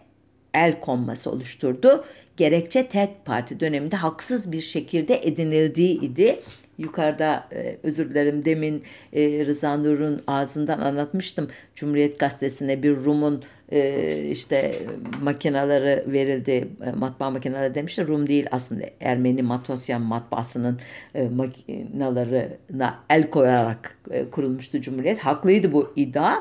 el 0.53 0.79
konması 0.79 1.31
oluşturdu. 1.31 2.05
Gerekçe 2.37 2.87
tek 2.87 3.25
parti 3.25 3.59
döneminde 3.59 3.95
haksız 3.95 4.51
bir 4.51 4.61
şekilde 4.61 5.27
edinildiği 5.27 6.01
idi. 6.01 6.39
yukarıda 6.77 7.47
e, 7.51 7.77
özür 7.83 8.09
dilerim 8.09 8.45
demin 8.45 8.83
e, 9.13 9.45
Rıza 9.45 9.77
Nur'un 9.77 10.21
ağzından 10.27 10.79
anlatmıştım. 10.79 11.47
Cumhuriyet 11.75 12.19
Gazetesi'ne 12.19 12.83
bir 12.83 12.95
Rum'un 12.95 13.43
e, 13.71 14.27
işte 14.29 14.79
makinaları 15.21 16.03
verildi. 16.07 16.67
E, 16.85 16.91
matbaa 16.91 17.29
makineleri 17.29 17.75
demişti. 17.75 18.07
Rum 18.07 18.27
değil 18.27 18.47
aslında 18.51 18.83
Ermeni 19.01 19.41
Matosyan 19.41 20.01
matbaasının 20.01 20.79
makinalarına 21.35 22.99
el 23.09 23.29
koyarak 23.29 23.97
kurulmuştu 24.31 24.81
Cumhuriyet. 24.81 25.19
Haklıydı 25.19 25.73
bu 25.73 25.93
iddia. 25.95 26.35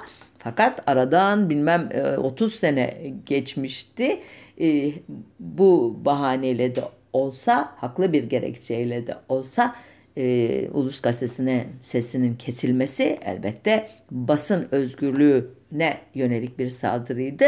Fakat 0.45 0.83
aradan 0.87 1.51
bilmem 1.51 1.89
30 2.19 2.55
e, 2.55 2.57
sene 2.57 2.95
geçmişti. 3.27 4.21
E, 4.61 4.93
bu 5.41 6.01
bahaneyle 6.05 6.75
de 6.75 6.81
olsa, 7.13 7.75
haklı 7.77 8.13
bir 8.13 8.25
gerekçeyle 8.25 9.07
de 9.07 9.15
olsa 9.29 9.75
e, 10.17 10.69
Ulus 10.69 11.01
Gazetesi'ne 11.01 11.67
sesinin 11.81 12.35
kesilmesi 12.35 13.19
elbette 13.25 13.89
basın 14.11 14.69
özgürlüğüne 14.71 15.99
yönelik 16.15 16.59
bir 16.59 16.69
saldırıydı. 16.69 17.45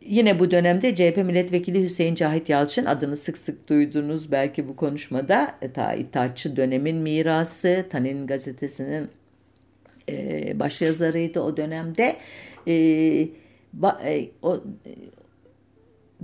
Yine 0.00 0.38
bu 0.38 0.50
dönemde 0.50 0.94
CHP 0.94 1.16
milletvekili 1.16 1.82
Hüseyin 1.82 2.14
Cahit 2.14 2.48
Yalçın 2.48 2.84
adını 2.84 3.16
sık 3.16 3.38
sık 3.38 3.68
duydunuz 3.68 4.32
belki 4.32 4.68
bu 4.68 4.76
konuşmada. 4.76 5.54
Ta 5.74 5.94
İttihatçı 5.94 6.56
dönemin 6.56 6.96
mirası, 6.96 7.86
Tanin 7.90 8.26
gazetesinin 8.26 9.08
e, 10.08 10.60
başyazarıydı 10.60 11.40
o 11.40 11.56
dönemde. 11.56 12.16
E, 12.68 12.74
ba, 13.72 14.00
e, 14.04 14.28
o 14.42 14.60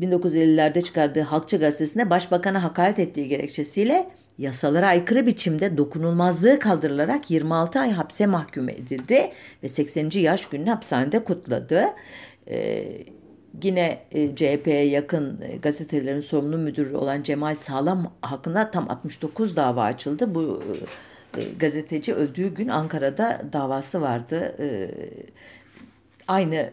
1950'lerde 0.01 0.83
çıkardığı 0.83 1.21
Halkçı 1.21 1.57
gazetesinde 1.57 2.11
başbakana 2.11 2.63
hakaret 2.63 2.99
ettiği 2.99 3.29
gerekçesiyle 3.29 4.11
yasalara 4.39 4.87
aykırı 4.87 5.27
biçimde 5.27 5.77
dokunulmazlığı 5.77 6.59
kaldırılarak 6.59 7.31
26 7.31 7.81
ay 7.81 7.91
hapse 7.91 8.27
mahkum 8.27 8.69
edildi 8.69 9.33
ve 9.63 9.69
80. 9.69 10.11
yaş 10.15 10.47
gününü 10.47 10.71
hapishanede 10.71 11.25
kutladı. 11.25 11.85
Ee, 12.49 12.85
yine 13.63 13.99
e, 14.13 14.35
CHP'ye 14.35 14.85
yakın 14.85 15.41
e, 15.41 15.57
gazetelerin 15.57 16.21
sorumlu 16.21 16.59
müdürü 16.59 16.95
olan 16.95 17.23
Cemal 17.23 17.55
Sağlam 17.55 18.13
hakkında 18.23 18.71
tam 18.71 18.91
69 18.91 19.57
dava 19.57 19.83
açıldı. 19.83 20.35
Bu 20.35 20.63
e, 20.63 20.75
gazeteci 21.59 22.15
öldüğü 22.15 22.55
gün 22.55 22.69
Ankara'da 22.69 23.43
davası 23.53 24.01
vardı. 24.01 24.57
E, 24.59 24.91
aynı 26.29 26.71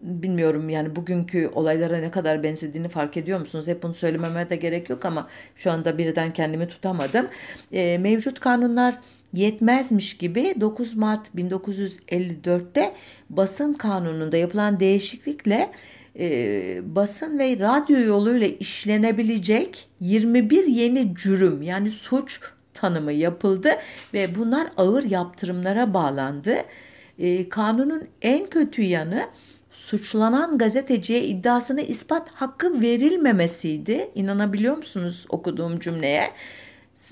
bilmiyorum 0.00 0.68
yani 0.68 0.96
bugünkü 0.96 1.50
olaylara 1.54 1.98
ne 1.98 2.10
kadar 2.10 2.42
benzediğini 2.42 2.88
fark 2.88 3.16
ediyor 3.16 3.40
musunuz? 3.40 3.68
Hep 3.68 3.82
bunu 3.82 3.94
söylememe 3.94 4.50
de 4.50 4.56
gerek 4.56 4.90
yok 4.90 5.04
ama 5.04 5.28
şu 5.56 5.70
anda 5.70 5.98
birden 5.98 6.32
kendimi 6.32 6.68
tutamadım. 6.68 7.28
E, 7.72 7.98
mevcut 7.98 8.40
kanunlar 8.40 8.98
yetmezmiş 9.34 10.16
gibi 10.16 10.54
9 10.60 10.96
Mart 10.96 11.34
1954'te 11.36 12.94
basın 13.30 13.74
kanununda 13.74 14.36
yapılan 14.36 14.80
değişiklikle 14.80 15.70
e, 16.18 16.80
basın 16.96 17.38
ve 17.38 17.58
radyo 17.58 17.98
yoluyla 17.98 18.46
işlenebilecek 18.46 19.88
21 20.00 20.66
yeni 20.66 21.14
cürüm 21.16 21.62
yani 21.62 21.90
suç 21.90 22.40
tanımı 22.80 23.12
yapıldı 23.12 23.70
ve 24.14 24.34
bunlar 24.34 24.68
ağır 24.76 25.04
yaptırımlara 25.04 25.94
bağlandı. 25.94 26.54
E, 27.18 27.48
kanunun 27.48 28.02
en 28.22 28.46
kötü 28.46 28.82
yanı 28.82 29.26
suçlanan 29.72 30.58
gazeteciye 30.58 31.24
iddiasını 31.24 31.80
ispat 31.80 32.28
hakkı 32.28 32.82
verilmemesiydi. 32.82 34.10
İnanabiliyor 34.14 34.76
musunuz 34.76 35.26
okuduğum 35.28 35.78
cümleye? 35.78 36.30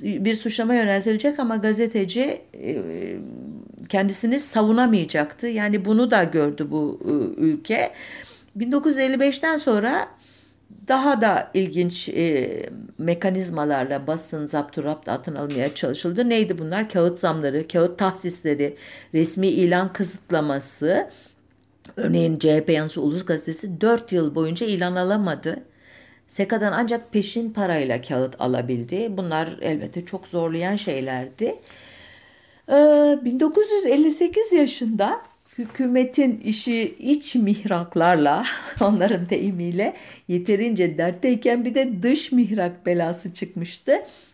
Bir 0.02 0.34
suçlama 0.34 0.74
yöneltilecek 0.74 1.40
ama 1.40 1.56
gazeteci 1.56 2.42
e, 2.54 2.82
kendisini 3.88 4.40
savunamayacaktı. 4.40 5.46
Yani 5.46 5.84
bunu 5.84 6.10
da 6.10 6.24
gördü 6.24 6.66
bu 6.70 7.00
e, 7.04 7.40
ülke. 7.40 7.92
1955'ten 8.58 9.56
sonra 9.56 10.08
daha 10.88 11.20
da 11.20 11.50
ilginç 11.54 12.08
e, 12.08 12.62
mekanizmalarla 12.98 14.06
basın 14.06 14.46
zapturapt 14.46 15.08
altın 15.08 15.34
almaya 15.34 15.74
çalışıldı. 15.74 16.28
Neydi 16.28 16.58
bunlar? 16.58 16.88
Kağıt 16.88 17.18
zamları, 17.18 17.68
kağıt 17.68 17.98
tahsisleri, 17.98 18.76
resmi 19.14 19.48
ilan 19.48 19.92
kısıtlaması. 19.92 21.10
Örneğin 21.96 22.38
CHP 22.38 22.70
yanlısı 22.70 23.00
Ulus 23.00 23.24
Gazetesi 23.24 23.80
4 23.80 24.12
yıl 24.12 24.34
boyunca 24.34 24.66
ilan 24.66 24.96
alamadı. 24.96 25.62
SEKA'dan 26.28 26.72
ancak 26.72 27.12
peşin 27.12 27.52
parayla 27.52 28.02
kağıt 28.02 28.40
alabildi. 28.40 29.08
Bunlar 29.10 29.56
elbette 29.60 30.06
çok 30.06 30.28
zorlayan 30.28 30.76
şeylerdi. 30.76 31.54
Ee, 32.68 33.18
1958 33.24 34.52
yaşında 34.52 35.22
hükümetin 35.58 36.38
işi 36.38 36.94
iç 36.98 37.34
mihraklarla 37.34 38.44
onların 38.80 39.28
deyimiyle 39.28 39.94
yeterince 40.28 40.98
dertteyken 40.98 41.64
bir 41.64 41.74
de 41.74 42.02
dış 42.02 42.32
mihrak 42.32 42.86
belası 42.86 43.34
çıkmıştı. 43.34 43.92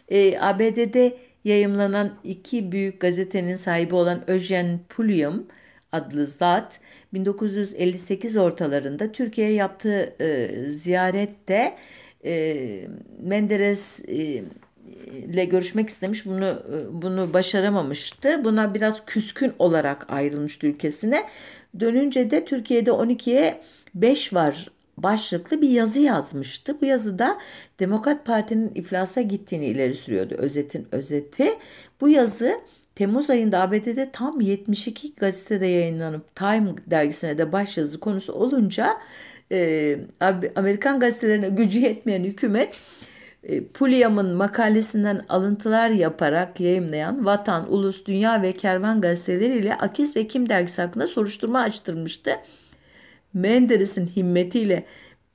E, 0.09 0.39
ABD'de 0.39 1.17
yayımlanan 1.45 2.15
iki 2.25 2.73
büyük 2.73 3.01
gazetenin 3.01 3.57
sahibi 3.57 3.95
olan 3.95 4.25
Eugene 4.29 4.79
Pulliam 4.89 5.45
adlı 5.93 6.27
zat 6.27 6.81
1958 7.13 8.37
ortalarında 8.37 9.13
Türkiye'ye 9.13 9.55
yaptığı 9.55 10.15
e, 10.21 10.51
ziyarette 10.69 11.77
e, 12.25 12.57
Menderes 13.23 14.05
e, 14.09 14.45
ile 15.07 15.45
görüşmek 15.45 15.89
istemiş. 15.89 16.27
Bunu 16.27 16.45
e, 16.45 17.03
bunu 17.03 17.33
başaramamıştı. 17.35 18.45
Buna 18.45 18.75
biraz 18.75 19.05
küskün 19.07 19.53
olarak 19.59 20.13
ayrılmıştı 20.13 20.67
ülkesine. 20.67 21.25
Dönünce 21.81 22.31
de 22.31 22.45
Türkiye'de 22.45 22.91
12'ye 22.91 23.61
5 23.95 24.35
var 24.35 24.69
başlıklı 24.97 25.63
bir 25.63 25.69
yazı 25.69 26.01
yazmıştı. 26.01 26.81
Bu 26.81 26.85
yazıda 26.85 27.39
Demokrat 27.81 28.27
Parti'nin 28.27 28.75
iflasa 28.75 29.21
gittiğini 29.21 29.67
ileri 29.67 29.95
sürüyordu. 29.95 30.35
Özetin 30.39 30.87
özeti. 30.93 31.49
Bu 32.01 32.09
yazı 32.09 32.61
Temmuz 32.95 33.31
ayında 33.31 33.61
ABD'de 33.61 34.11
tam 34.13 34.41
72 34.41 35.15
gazetede 35.15 35.67
yayınlanıp 35.67 36.37
Time 36.37 36.75
dergisine 36.87 37.39
de 37.39 37.53
başyazı 37.53 38.01
konusu 38.01 38.33
olunca 38.33 38.97
e, 39.53 39.99
Amerikan 40.57 41.01
gazetelerine 41.01 41.49
gücü 41.49 41.79
yetmeyen 41.79 42.25
hükümet 42.25 42.77
e, 43.45 43.65
Puliyam'ın 43.65 44.35
makalesinden 44.35 45.25
alıntılar 45.29 45.91
yaparak 45.91 46.61
yayımlayan 46.61 47.27
Vatan, 47.27 47.73
Ulus, 47.73 48.07
Dünya 48.07 48.43
ve 48.43 48.53
Kervan 48.53 49.01
gazeteleriyle 49.01 49.75
Akis 49.75 50.17
ve 50.17 50.27
Kim 50.27 50.49
dergisi 50.49 50.83
hakkında 50.83 51.07
soruşturma 51.07 51.61
açtırmıştı. 51.61 52.31
Menderes'in 53.35 54.07
himmetiyle 54.07 54.85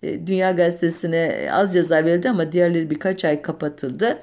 e, 0.04 0.28
Dünya 0.28 0.52
gazetesine 0.52 1.50
az 1.52 1.74
ceza 1.74 2.06
verildi 2.06 2.30
ama 2.30 2.52
diğerleri 2.52 2.89
birkaç 2.89 3.26
ay 3.26 3.41
kapatıldı. 3.41 4.19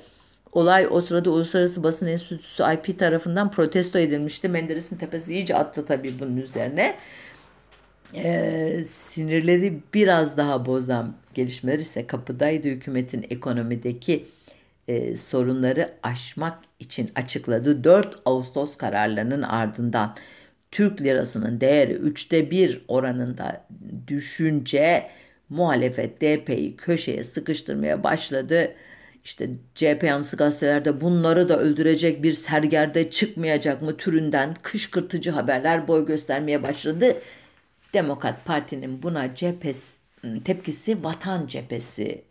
Olay 0.52 0.86
o 0.90 1.00
sırada 1.00 1.30
Uluslararası 1.30 1.82
Basın 1.82 2.06
Enstitüsü 2.06 2.64
IP 2.74 2.98
tarafından 2.98 3.50
protesto 3.50 3.98
edilmişti. 3.98 4.48
Menderes'in 4.48 4.96
tepesi 4.96 5.34
iyice 5.34 5.54
attı 5.54 5.84
tabii 5.86 6.14
bunun 6.20 6.36
üzerine. 6.36 6.94
Ee, 8.14 8.82
sinirleri 8.84 9.80
biraz 9.94 10.36
daha 10.36 10.66
bozan 10.66 11.14
gelişmeler 11.34 11.78
ise 11.78 12.06
kapıdaydı 12.06 12.68
hükümetin 12.68 13.26
ekonomideki 13.30 14.26
e, 14.88 15.16
sorunları 15.16 15.92
aşmak 16.02 16.58
için 16.80 17.10
açıkladığı 17.14 17.84
4 17.84 18.18
Ağustos 18.24 18.76
kararlarının 18.76 19.42
ardından 19.42 20.16
Türk 20.70 21.00
lirasının 21.02 21.60
değeri 21.60 21.92
üçte 21.92 22.50
bir 22.50 22.84
oranında 22.88 23.66
düşünce 24.06 25.10
muhalefet 25.48 26.20
DP'yi 26.20 26.76
köşeye 26.76 27.24
sıkıştırmaya 27.24 28.04
başladı. 28.04 28.72
İşte 29.24 29.48
CHP 29.74 30.02
yanlısı 30.02 30.36
gazetelerde 30.36 31.00
bunları 31.00 31.48
da 31.48 31.58
öldürecek 31.58 32.22
bir 32.22 32.32
sergerde 32.32 33.10
çıkmayacak 33.10 33.82
mı 33.82 33.96
türünden 33.96 34.54
kışkırtıcı 34.62 35.30
haberler 35.30 35.88
boy 35.88 36.06
göstermeye 36.06 36.62
başladı. 36.62 37.16
Demokrat 37.96 38.44
Parti'nin 38.44 39.02
buna 39.02 39.34
cephesi, 39.34 39.98
tepkisi 40.44 41.04
Vatan 41.04 41.46
Cephesi 41.46 42.24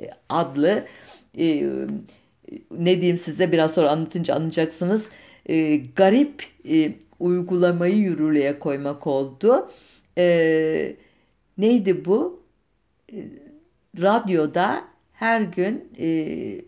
e, 0.00 0.10
adlı 0.28 0.86
e, 1.38 1.62
ne 2.70 2.96
diyeyim 3.00 3.16
size 3.16 3.52
biraz 3.52 3.74
sonra 3.74 3.90
anlatınca 3.90 4.34
anlayacaksınız. 4.34 5.10
E, 5.46 5.76
garip 5.76 6.44
e, 6.68 6.92
uygulamayı 7.20 7.96
yürürlüğe 7.96 8.58
koymak 8.58 9.06
oldu. 9.06 9.70
E, 10.18 10.96
neydi 11.58 12.04
bu? 12.04 12.42
E, 13.12 13.16
radyoda 14.02 14.84
her 15.16 15.40
gün 15.40 15.88
e, 15.98 16.06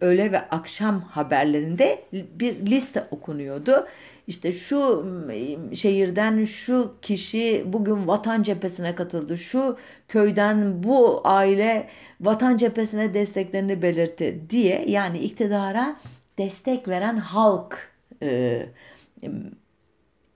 öğle 0.01 0.33
ve 0.33 0.41
akşam 0.41 1.01
haberlerinde 1.01 2.05
bir 2.13 2.67
liste 2.67 3.05
okunuyordu. 3.11 3.87
İşte 4.27 4.53
şu 4.53 5.07
şehirden 5.75 6.45
şu 6.45 6.95
kişi 7.03 7.65
bugün 7.67 8.07
vatan 8.09 8.43
cephesine 8.43 8.95
katıldı. 8.95 9.39
Şu 9.39 9.77
köyden 10.09 10.83
bu 10.83 11.21
aile 11.25 11.89
vatan 12.21 12.57
cephesine 12.57 13.15
desteklerini 13.15 13.83
belirtti 13.83 14.41
diye 14.51 14.85
yani 14.89 15.19
iktidara 15.19 15.97
destek 16.39 16.89
veren 16.89 17.17
halk 17.17 17.93
e, 18.23 18.63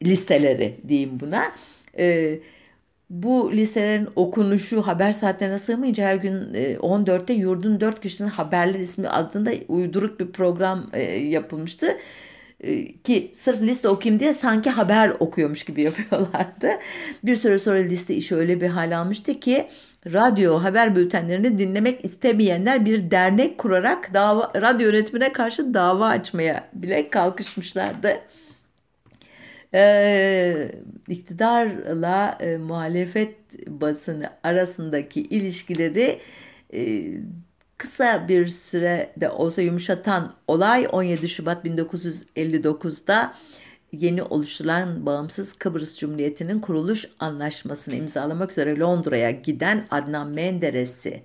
listeleri 0.03 0.81
diyeyim 0.88 1.20
buna. 1.20 1.53
E, 1.98 2.38
bu 3.12 3.53
listelerin 3.53 4.09
okunuşu 4.16 4.83
haber 4.83 5.12
saatlerine 5.12 5.59
sığmayınca 5.59 6.05
her 6.05 6.14
gün 6.14 6.55
14'te 6.75 7.33
Yurdun 7.33 7.81
4 7.81 8.01
Kişinin 8.01 8.29
Haberler 8.29 8.81
ismi 8.81 9.09
adında 9.09 9.51
uyduruk 9.68 10.20
bir 10.20 10.33
program 10.33 10.90
yapılmıştı 11.20 11.96
ki 13.05 13.33
sırf 13.35 13.62
liste 13.62 13.88
okuyayım 13.88 14.20
diye 14.20 14.35
sanki 14.35 14.70
haber 14.70 15.12
okuyormuş 15.20 15.64
gibi 15.64 15.83
yapıyorlardı. 15.83 16.70
Bir 17.25 17.37
süre 17.37 17.59
sonra 17.59 17.79
liste 17.79 18.14
işi 18.14 18.37
öyle 18.37 18.61
bir 18.61 18.68
hal 18.68 18.98
almıştı 18.98 19.40
ki 19.40 19.68
radyo 20.07 20.62
haber 20.62 20.96
bültenlerini 20.96 21.59
dinlemek 21.59 22.05
istemeyenler 22.05 22.87
bir 22.87 23.11
dernek 23.11 23.59
kurarak 23.59 24.14
dava, 24.14 24.53
radyo 24.57 24.87
yönetimine 24.87 25.33
karşı 25.33 25.75
dava 25.75 26.09
açmaya 26.09 26.68
bile 26.75 27.11
kalkışmışlardı. 27.11 28.20
Ee, 29.75 30.73
iktidarla 31.09 32.39
e, 32.41 32.57
muhalefet 32.57 33.37
basını 33.69 34.31
arasındaki 34.43 35.21
ilişkileri 35.21 36.21
e, 36.75 37.03
kısa 37.79 38.29
bir 38.29 38.47
sürede 38.47 39.31
olsa 39.31 39.63
yumuşatan 39.63 40.35
olay 40.49 40.87
17 40.93 41.29
Şubat 41.29 41.65
1959'da 41.65 43.35
yeni 43.93 44.23
oluşturulan 44.23 45.07
Bağımsız 45.07 45.53
Kıbrıs 45.53 45.99
Cumhuriyeti'nin 45.99 46.61
kuruluş 46.61 47.09
anlaşmasını 47.19 47.95
imzalamak 47.95 48.51
üzere 48.51 48.79
Londra'ya 48.79 49.31
giden 49.31 49.87
Adnan 49.91 50.29
Menderes'i 50.29 51.23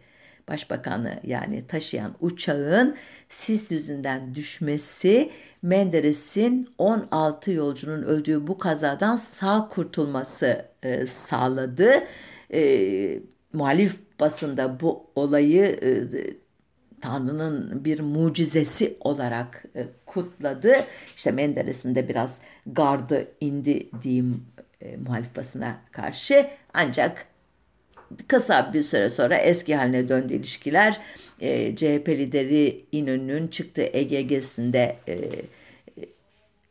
başbakanı 0.48 1.20
yani 1.24 1.68
taşıyan 1.68 2.16
uçağın 2.20 2.96
sis 3.30 3.72
yüzünden 3.72 4.36
düşmesi 4.36 5.32
Menderes'in 5.62 6.70
16 6.78 7.52
yolcunun 7.52 8.04
öldüğü 8.04 8.48
bu 8.48 8.58
kazadan 8.58 9.16
sağ 9.16 9.68
kurtulması 9.68 10.66
e, 10.84 11.08
sağladı. 11.08 12.04
E, 12.54 13.20
muhalif 13.54 14.00
basında 14.20 14.80
bu 14.80 15.08
olayı 15.16 15.66
e, 15.66 16.08
Tanrı'nın 17.02 17.86
bir 17.86 18.00
mucizesi 18.00 18.98
olarak 19.00 19.64
e, 19.76 19.86
kutladı. 20.06 20.74
İşte 21.16 21.32
Menderes'in 21.32 21.96
de 21.96 22.10
biraz 22.10 22.42
gardı 22.66 23.28
indi 23.42 23.90
diyeyim 24.02 24.46
e, 24.82 24.98
muhalif 24.98 25.36
basına 25.36 25.78
karşı. 25.92 26.48
Ancak 26.74 27.26
kısa 28.28 28.74
bir 28.74 28.82
süre 28.82 29.10
sonra 29.10 29.38
eski 29.38 29.76
haline 29.76 30.10
döndü 30.10 30.34
ilişkiler. 30.34 31.02
E, 31.40 31.76
CHP 31.76 32.10
lideri 32.10 32.86
İnönü'nün 32.92 33.48
çıktığı 33.48 33.90
EGG'sinde 33.94 34.96
e, 35.08 35.16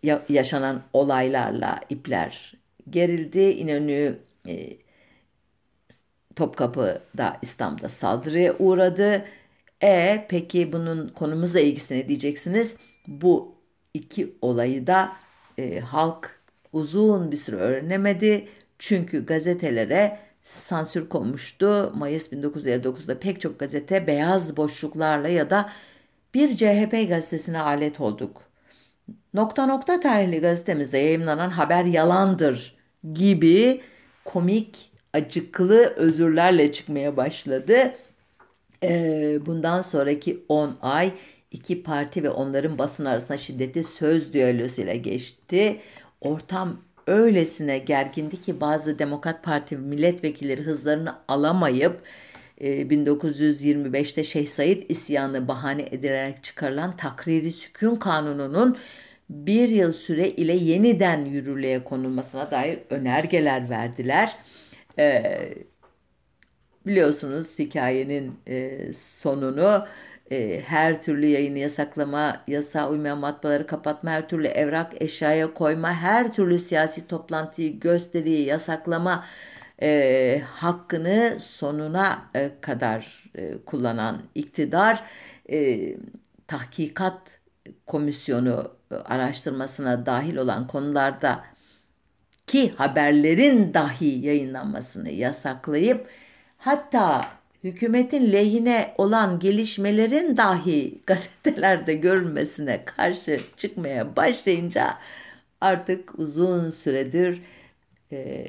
ya, 0.02 0.22
yaşanan 0.28 0.82
olaylarla 0.92 1.80
ipler 1.90 2.52
gerildi. 2.90 3.40
İnönü 3.40 4.18
e, 4.48 4.76
Topkapı'da 6.36 7.38
İstanbul'da 7.42 7.88
saldırıya 7.88 8.54
uğradı. 8.58 9.24
E 9.82 10.26
peki 10.28 10.72
bunun 10.72 11.08
konumuzla 11.08 11.60
ilgisi 11.60 11.94
ne 11.94 12.08
diyeceksiniz? 12.08 12.76
Bu 13.06 13.54
iki 13.94 14.36
olayı 14.42 14.86
da 14.86 15.12
e, 15.58 15.80
halk 15.80 16.40
uzun 16.72 17.32
bir 17.32 17.36
süre 17.36 17.56
öğrenemedi. 17.56 18.48
Çünkü 18.78 19.26
gazetelere 19.26 20.18
sansür 20.46 21.08
konmuştu. 21.08 21.92
Mayıs 21.96 22.32
1959'da 22.32 23.18
pek 23.18 23.40
çok 23.40 23.58
gazete 23.58 24.06
beyaz 24.06 24.56
boşluklarla 24.56 25.28
ya 25.28 25.50
da 25.50 25.70
bir 26.34 26.56
CHP 26.56 27.08
gazetesine 27.08 27.60
alet 27.60 28.00
olduk. 28.00 28.42
Nokta 29.34 29.66
nokta 29.66 30.00
tarihli 30.00 30.40
gazetemizde 30.40 30.98
yayınlanan 30.98 31.50
haber 31.50 31.84
yalandır 31.84 32.76
gibi 33.14 33.80
komik, 34.24 34.90
acıklı 35.12 35.86
özürlerle 35.86 36.72
çıkmaya 36.72 37.16
başladı. 37.16 37.94
Ee, 38.82 39.38
bundan 39.46 39.80
sonraki 39.82 40.44
10 40.48 40.76
ay 40.82 41.12
iki 41.50 41.82
parti 41.82 42.22
ve 42.22 42.30
onların 42.30 42.78
basın 42.78 43.04
arasında 43.04 43.36
şiddetli 43.36 43.84
söz 43.84 44.32
düellosuyla 44.32 44.94
geçti. 44.94 45.80
Ortam 46.20 46.85
öylesine 47.06 47.78
gergindi 47.78 48.40
ki 48.40 48.60
bazı 48.60 48.98
Demokrat 48.98 49.42
Parti 49.42 49.76
milletvekilleri 49.76 50.62
hızlarını 50.62 51.14
alamayıp 51.28 52.02
1925'te 52.60 54.20
e, 54.20 54.24
Şeyh 54.24 54.46
Said 54.46 54.82
isyanı 54.88 55.48
bahane 55.48 55.82
edilerek 55.82 56.42
çıkarılan 56.42 56.96
takriri 56.96 57.50
sükun 57.50 57.96
kanununun 57.96 58.76
bir 59.30 59.68
yıl 59.68 59.92
süre 59.92 60.30
ile 60.30 60.52
yeniden 60.52 61.24
yürürlüğe 61.24 61.84
konulmasına 61.84 62.50
dair 62.50 62.78
önergeler 62.90 63.70
verdiler. 63.70 64.36
Ee, 64.98 65.54
biliyorsunuz 66.86 67.58
hikayenin 67.58 68.34
e, 68.46 68.92
sonunu 68.92 69.86
e, 70.30 70.62
her 70.66 71.02
türlü 71.02 71.26
yayını 71.26 71.58
yasaklama, 71.58 72.42
yasa 72.48 72.90
uymayan 72.90 73.18
matbaaları 73.18 73.66
kapatma, 73.66 74.10
her 74.10 74.28
türlü 74.28 74.46
evrak 74.46 75.02
eşyaya 75.02 75.54
koyma, 75.54 75.92
her 75.94 76.32
türlü 76.32 76.58
siyasi 76.58 77.06
toplantıyı, 77.06 77.80
gösteriyi 77.80 78.46
yasaklama 78.46 79.24
e, 79.82 80.42
hakkını 80.46 81.36
sonuna 81.40 82.30
e, 82.34 82.50
kadar 82.60 83.30
e, 83.34 83.58
kullanan 83.66 84.22
iktidar 84.34 85.04
e, 85.52 85.80
tahkikat 86.46 87.40
komisyonu 87.86 88.72
e, 88.90 88.94
araştırmasına 88.94 90.06
dahil 90.06 90.36
olan 90.36 90.66
konularda 90.66 91.44
ki 92.46 92.72
haberlerin 92.76 93.74
dahi 93.74 94.26
yayınlanmasını 94.26 95.10
yasaklayıp 95.10 96.08
hatta 96.58 97.35
hükümetin 97.64 98.32
lehine 98.32 98.94
olan 98.98 99.38
gelişmelerin 99.38 100.36
dahi 100.36 100.98
gazetelerde 101.06 101.94
görülmesine 101.94 102.84
karşı 102.84 103.40
çıkmaya 103.56 104.16
başlayınca 104.16 104.98
artık 105.60 106.18
uzun 106.18 106.70
süredir 106.70 107.42
e, 108.12 108.46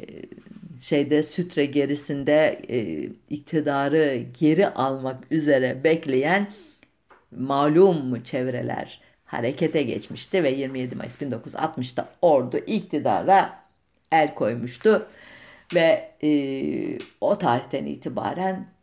şeyde 0.80 1.24
sütre 1.24 1.66
gerisinde 1.66 2.62
e, 2.70 3.10
iktidarı 3.30 4.24
geri 4.40 4.68
almak 4.68 5.32
üzere 5.32 5.84
bekleyen 5.84 6.48
malum 7.32 8.24
çevreler 8.24 9.02
harekete 9.26 9.84
geçmişti 9.84 10.44
ve 10.44 10.50
27 10.50 10.96
Mayıs 10.96 11.22
1960'da 11.22 12.10
ordu 12.22 12.58
iktidara 12.58 13.60
el 14.12 14.36
koymuştu 14.36 15.08
ve 15.74 16.12
e, 16.24 16.30
o 17.22 17.38
tarihten 17.38 17.86
itibaren 17.86 18.77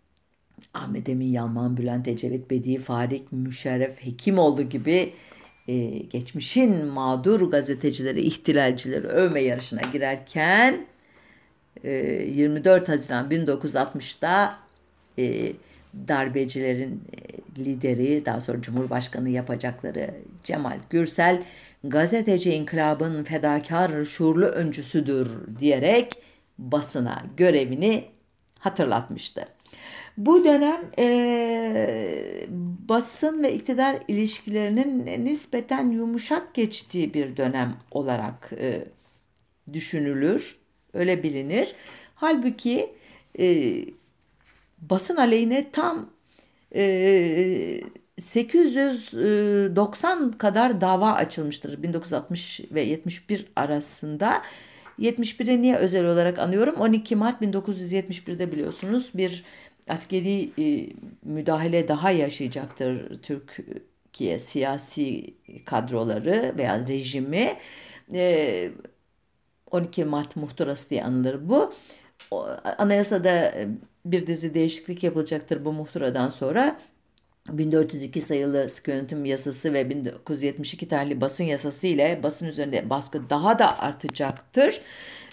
Ahmet 0.74 1.08
Emin 1.08 1.32
Yalman, 1.32 1.76
Bülent 1.76 2.08
Ecevit, 2.08 2.50
Bedi 2.50 2.78
Farik, 2.78 3.32
Müşerref 3.32 4.04
Hekimoğlu 4.04 4.62
gibi 4.62 5.12
e, 5.68 5.87
geçmişin 5.88 6.87
mağdur 6.87 7.50
gazetecileri, 7.50 8.20
ihtilalcileri 8.20 9.06
övme 9.06 9.40
yarışına 9.40 9.80
girerken 9.92 10.87
e, 11.84 11.92
24 11.92 12.88
Haziran 12.88 13.30
1960'da 13.30 14.56
e, 15.18 15.52
darbecilerin 16.08 17.02
e, 17.12 17.64
lideri, 17.64 18.26
daha 18.26 18.40
sonra 18.40 18.62
Cumhurbaşkanı 18.62 19.28
yapacakları 19.28 20.14
Cemal 20.44 20.78
Gürsel, 20.90 21.42
gazeteci 21.84 22.52
inkılabın 22.54 23.24
fedakar 23.24 24.04
şuurlu 24.04 24.46
öncüsüdür 24.46 25.28
diyerek 25.60 26.12
basına 26.58 27.22
görevini 27.37 28.04
hatırlatmıştı. 28.58 29.44
Bu 30.16 30.44
dönem 30.44 30.81
e, 30.98 32.46
basın 32.88 33.42
ve 33.42 33.55
iktidar 33.55 33.96
ilişkilerinin 34.09 35.24
nispeten 35.24 35.90
yumuşak 35.90 36.55
geçtiği 36.55 37.14
bir 37.14 37.37
dönem 37.37 37.77
olarak 37.90 38.50
e, 38.59 38.85
düşünülür, 39.72 40.57
öyle 40.92 41.22
bilinir. 41.22 41.74
Halbuki 42.14 42.90
e, 43.38 43.77
basın 44.79 45.16
aleyhine 45.16 45.70
tam 45.70 46.11
e, 46.74 47.81
890 48.18 50.33
kadar 50.33 50.81
dava 50.81 51.12
açılmıştır 51.12 51.83
1960 51.83 52.60
ve 52.71 52.83
71 52.83 53.46
arasında. 53.56 54.42
71'i 54.98 55.62
niye 55.62 55.77
özel 55.77 56.04
olarak 56.04 56.38
anıyorum? 56.38 56.75
12 56.75 57.17
Mart 57.17 57.42
1971'de 57.42 58.52
biliyorsunuz 58.52 59.10
bir 59.15 59.44
askeri 59.88 60.50
e, 60.58 60.92
müdahale 61.22 61.88
daha 61.88 62.10
yaşayacaktır 62.10 63.22
Türkiye 63.22 64.38
siyasi 64.38 65.35
kadroları 65.64 66.54
veya 66.58 66.88
rejimi. 66.88 67.56
E, 68.12 68.70
12 69.70 70.04
Mart 70.04 70.37
muhtırası 70.37 70.90
diye 70.90 71.04
anılır 71.04 71.48
bu. 71.48 71.72
O, 72.30 72.46
anayasada 72.78 73.54
bir 74.04 74.26
dizi 74.26 74.54
değişiklik 74.54 75.02
yapılacaktır 75.02 75.64
bu 75.64 75.72
muhtıradan 75.72 76.28
sonra. 76.28 76.78
1402 77.48 78.20
sayılı 78.20 78.68
sıkı 78.68 78.90
yönetim 78.90 79.24
yasası 79.24 79.72
ve 79.72 79.90
1972 79.90 80.88
tarihli 80.88 81.20
basın 81.20 81.44
yasası 81.44 81.87
ile 81.87 82.20
basın 82.22 82.46
üzerinde 82.46 82.90
baskı 82.90 83.30
daha 83.30 83.58
da 83.58 83.78
artacaktır. 83.78 84.80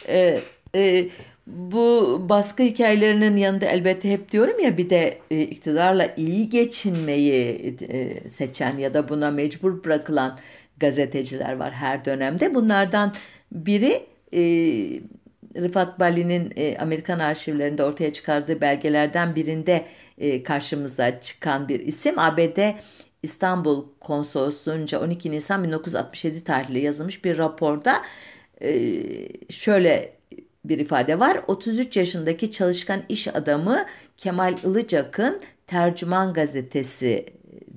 Ee, 0.08 0.42
e, 0.76 1.10
bu 1.52 2.18
baskı 2.30 2.64
hikayelerinin 2.64 3.38
yanında 3.38 3.66
elbette 3.66 4.12
hep 4.12 4.32
diyorum 4.32 4.60
ya 4.60 4.78
bir 4.78 4.90
de 4.90 5.18
e, 5.32 5.42
iktidarla 5.42 6.14
iyi 6.18 6.50
geçinmeyi 6.50 7.76
e, 7.90 8.30
seçen 8.30 8.78
ya 8.78 8.94
da 8.94 9.10
buna 9.10 9.32
mecbur 9.32 9.84
bırakılan 9.84 10.38
gazeteciler 10.78 11.56
var 11.56 11.74
her 11.74 12.06
dönemde. 12.06 12.56
Bunlardan 12.56 13.14
biri 13.52 14.06
e, 14.34 14.42
Rıfat 15.56 16.00
Bali'nin 16.00 16.54
e, 16.56 16.78
Amerikan 16.78 17.20
arşivlerinde 17.20 17.84
ortaya 17.84 18.14
çıkardığı 18.14 18.62
belgelerden 18.62 19.36
birinde 19.36 19.86
karşımıza 20.44 21.22
çıkan 21.22 21.70
bir 21.70 21.80
isim. 21.80 22.20
ABD 22.20 22.60
İstanbul 23.24 23.86
Konsolosluğunca 24.00 25.00
12 25.00 25.32
Nisan 25.32 25.64
1967 25.64 26.44
tarihli 26.44 26.80
yazılmış 26.80 27.26
bir 27.26 27.38
raporda 27.38 28.02
şöyle 29.50 30.21
bir 30.66 30.80
ifade 30.80 31.20
var. 31.20 31.42
33 31.48 31.98
yaşındaki 31.98 32.52
çalışkan 32.52 33.02
iş 33.10 33.28
adamı 33.28 33.86
Kemal 34.18 34.58
Ilıcak'ın 34.64 35.42
Tercüman 35.68 36.34
Gazetesi 36.34 37.26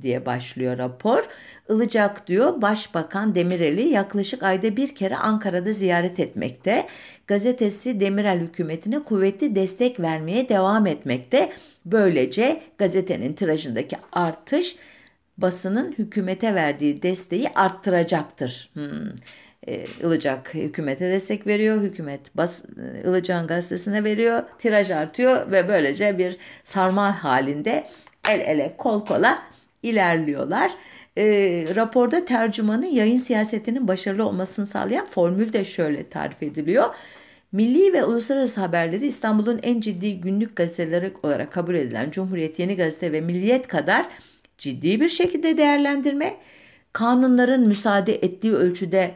diye 0.03 0.27
başlıyor 0.27 0.79
rapor. 0.79 1.29
Ilıcak 1.71 2.27
diyor 2.27 2.63
Başbakan 2.63 3.35
Demirel'i 3.35 3.89
yaklaşık 3.89 4.43
ayda 4.43 4.77
bir 4.77 4.95
kere 4.95 5.17
Ankara'da 5.17 5.73
ziyaret 5.73 6.21
etmekte. 6.21 6.87
Gazetesi 7.27 8.01
Demirel 8.01 8.41
hükümetine 8.41 8.99
kuvvetli 8.99 9.55
destek 9.55 10.01
vermeye 10.01 10.49
devam 10.49 10.87
etmekte. 10.87 11.53
Böylece 11.85 12.63
gazetenin 12.79 13.33
tirajındaki 13.33 13.97
artış 14.13 14.77
basının 15.39 15.93
hükümete 15.99 16.55
verdiği 16.55 17.03
desteği 17.03 17.49
arttıracaktır. 17.49 18.71
Hmm. 18.75 19.11
E, 19.67 19.87
Ilıcak 20.03 20.55
hükümete 20.55 21.11
destek 21.11 21.47
veriyor. 21.47 21.83
Hükümet 21.83 22.37
bas, 22.37 22.65
Ilıcak'ın 23.05 23.47
gazetesine 23.47 24.05
veriyor. 24.05 24.43
Tiraj 24.59 24.91
artıyor 24.91 25.51
ve 25.51 25.69
böylece 25.69 26.19
bir 26.19 26.37
sarmal 26.65 27.13
halinde 27.13 27.87
el 28.29 28.41
ele 28.41 28.75
kol 28.79 29.07
kola 29.07 29.43
ilerliyorlar. 29.83 30.73
E, 31.19 31.25
raporda 31.75 32.25
tercümanın 32.25 32.87
yayın 32.87 33.19
siyasetinin 33.19 33.89
başarılı 33.89 34.27
olmasını 34.27 34.67
sağlayan 34.67 35.07
formül 35.07 35.53
de 35.53 35.65
şöyle 35.65 36.09
tarif 36.09 36.43
ediliyor. 36.43 36.85
Milli 37.53 37.93
ve 37.93 38.05
uluslararası 38.05 38.61
haberleri 38.61 39.07
İstanbul'un 39.07 39.61
en 39.63 39.81
ciddi 39.81 40.21
günlük 40.21 40.57
gazeteleri 40.57 41.13
olarak 41.23 41.53
kabul 41.53 41.75
edilen 41.75 42.11
Cumhuriyet, 42.11 42.59
Yeni 42.59 42.77
Gazete 42.77 43.13
ve 43.13 43.21
Milliyet 43.21 43.67
kadar 43.69 44.07
ciddi 44.59 45.01
bir 45.01 45.09
şekilde 45.09 45.57
değerlendirme, 45.57 46.37
kanunların 46.93 47.61
müsaade 47.61 48.15
ettiği 48.15 48.53
ölçüde 48.53 49.15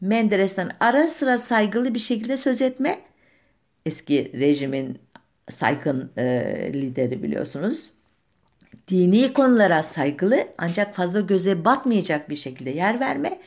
Menderes'ten 0.00 0.70
ara 0.80 1.08
sıra 1.08 1.38
saygılı 1.38 1.94
bir 1.94 1.98
şekilde 1.98 2.36
söz 2.36 2.62
etme, 2.62 3.00
eski 3.86 4.32
rejimin 4.34 4.98
saygın 5.48 6.12
e, 6.16 6.24
lideri 6.72 7.22
biliyorsunuz, 7.22 7.92
dini 8.88 9.32
konulara 9.32 9.82
saygılı 9.82 10.48
ancak 10.58 10.94
fazla 10.94 11.20
göze 11.20 11.64
batmayacak 11.64 12.30
bir 12.30 12.36
şekilde 12.36 12.70
yer 12.70 13.00
verme 13.00 13.40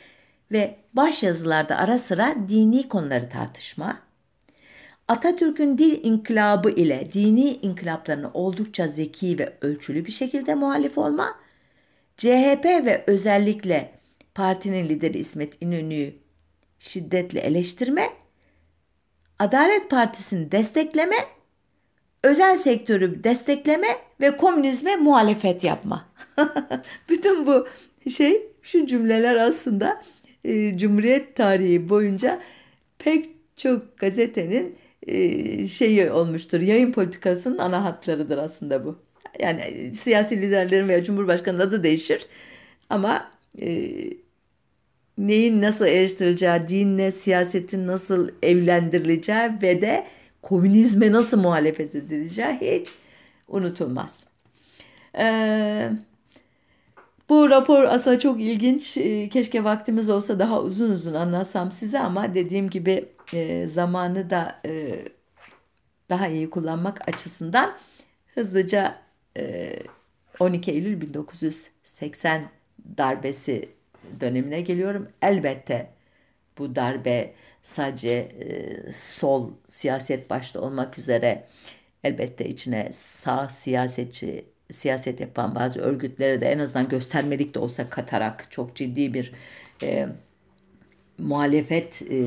ve 0.51 0.75
baş 0.93 1.23
yazılarda 1.23 1.77
ara 1.77 1.97
sıra 1.97 2.35
dini 2.49 2.87
konuları 2.87 3.29
tartışma, 3.29 3.99
Atatürk'ün 5.09 5.77
dil 5.77 6.03
inkılabı 6.03 6.69
ile 6.69 7.13
dini 7.13 7.53
inkılaplarına 7.55 8.31
oldukça 8.33 8.87
zeki 8.87 9.39
ve 9.39 9.53
ölçülü 9.61 10.05
bir 10.05 10.11
şekilde 10.11 10.55
muhalif 10.55 10.97
olma, 10.97 11.35
CHP 12.17 12.65
ve 12.65 13.03
özellikle 13.07 13.91
partinin 14.35 14.89
lideri 14.89 15.17
İsmet 15.17 15.61
İnönü'yü 15.61 16.13
şiddetle 16.79 17.39
eleştirme, 17.39 18.09
Adalet 19.39 19.89
Partisi'ni 19.89 20.51
destekleme, 20.51 21.15
özel 22.23 22.57
sektörü 22.57 23.23
destekleme 23.23 23.87
ve 24.21 24.37
komünizme 24.37 24.95
muhalefet 24.95 25.63
yapma. 25.63 26.05
Bütün 27.09 27.47
bu 27.47 27.67
şey 28.15 28.47
şu 28.61 28.85
cümleler 28.85 29.35
aslında 29.35 30.01
e, 30.43 30.77
Cumhuriyet 30.77 31.35
tarihi 31.35 31.89
boyunca 31.89 32.41
pek 32.99 33.29
çok 33.55 33.97
gazetenin 33.97 34.75
e, 35.07 35.67
şeyi 35.67 36.11
olmuştur. 36.11 36.61
Yayın 36.61 36.91
politikasının 36.91 37.57
ana 37.57 37.83
hatlarıdır 37.83 38.37
aslında 38.37 38.85
bu. 38.85 38.99
Yani 39.39 39.91
siyasi 39.95 40.41
liderlerin 40.41 40.89
veya 40.89 41.03
Cumhurbaşkanı'nın 41.03 41.63
adı 41.63 41.83
değişir. 41.83 42.27
Ama 42.89 43.31
e, 43.61 43.93
neyin 45.19 45.61
nasıl 45.61 45.85
eleştirileceği, 45.85 46.67
dinle 46.67 47.11
siyasetin 47.11 47.87
nasıl 47.87 48.29
evlendirileceği 48.43 49.51
ve 49.61 49.81
de 49.81 50.07
komünizme 50.41 51.11
nasıl 51.11 51.39
muhalefet 51.39 51.95
edileceği 51.95 52.57
hiç 52.61 52.87
unutulmaz. 53.47 54.27
Ee, 55.17 55.89
bu 57.29 57.49
rapor 57.49 57.83
aslında 57.83 58.19
çok 58.19 58.41
ilginç. 58.41 58.97
Ee, 58.97 59.29
keşke 59.29 59.63
vaktimiz 59.63 60.09
olsa 60.09 60.39
daha 60.39 60.61
uzun 60.61 60.91
uzun 60.91 61.13
anlatsam 61.13 61.71
size 61.71 61.99
ama 61.99 62.33
dediğim 62.33 62.69
gibi 62.69 63.05
e, 63.33 63.67
zamanı 63.67 64.29
da 64.29 64.61
e, 64.65 64.99
daha 66.09 66.27
iyi 66.27 66.49
kullanmak 66.49 67.07
açısından 67.07 67.77
hızlıca 68.35 68.95
e, 69.37 69.75
12 70.39 70.71
Eylül 70.71 71.01
1980 71.01 72.49
darbesi 72.97 73.78
dönemine 74.19 74.61
geliyorum. 74.61 75.07
Elbette 75.21 75.89
bu 76.57 76.75
darbe 76.75 77.33
sadece 77.61 78.09
e, 78.09 78.91
sol 78.93 79.51
siyaset 79.69 80.29
başta 80.29 80.61
olmak 80.61 80.97
üzere 80.97 81.47
elbette 82.03 82.49
içine 82.49 82.89
sağ 82.91 83.49
siyasetçi 83.49 84.45
siyaset 84.71 85.19
yapan 85.19 85.55
bazı 85.55 85.79
örgütlere 85.79 86.41
de 86.41 86.51
en 86.51 86.59
azından 86.59 86.89
göstermelik 86.89 87.55
de 87.55 87.59
olsa 87.59 87.89
katarak 87.89 88.51
çok 88.51 88.75
ciddi 88.75 89.13
bir 89.13 89.31
e, 89.83 90.07
muhalefet 91.17 92.01
e, 92.01 92.19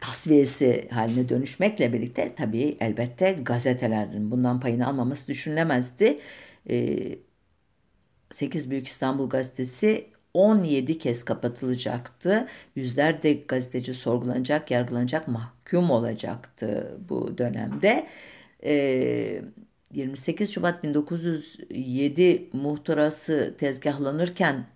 tasfiyesi 0.00 0.88
haline 0.90 1.28
dönüşmekle 1.28 1.92
birlikte 1.92 2.34
tabii 2.36 2.76
elbette 2.80 3.32
gazetelerin 3.32 4.30
bundan 4.30 4.60
payını 4.60 4.86
almaması 4.86 5.28
düşünülemezdi. 5.28 6.18
E, 6.70 6.98
8 8.30 8.70
Büyük 8.70 8.86
İstanbul 8.86 9.28
Gazetesi 9.28 10.06
17 10.34 10.98
kez 10.98 11.24
kapatılacaktı. 11.24 12.48
Yüzlerce 12.76 13.32
gazeteci 13.32 13.94
sorgulanacak, 13.94 14.70
yargılanacak, 14.70 15.28
mahkum 15.28 15.90
olacaktı 15.90 16.98
bu 17.08 17.38
dönemde. 17.38 18.06
Ee, 18.64 19.42
28 19.94 20.50
Şubat 20.50 20.82
1907 20.84 22.48
muhtırası 22.52 23.54
tezgahlanırken 23.58 24.66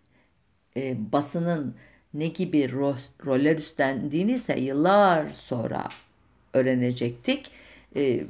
e, 0.77 1.13
basının 1.13 1.75
ne 2.15 2.27
gibi 2.27 2.59
ro- 2.59 3.27
roller 3.27 3.57
üstlendiğini 3.57 4.33
ise 4.33 4.61
yıllar 4.61 5.31
sonra 5.33 5.89
öğrenecektik. 6.55 7.51
E, 7.97 8.25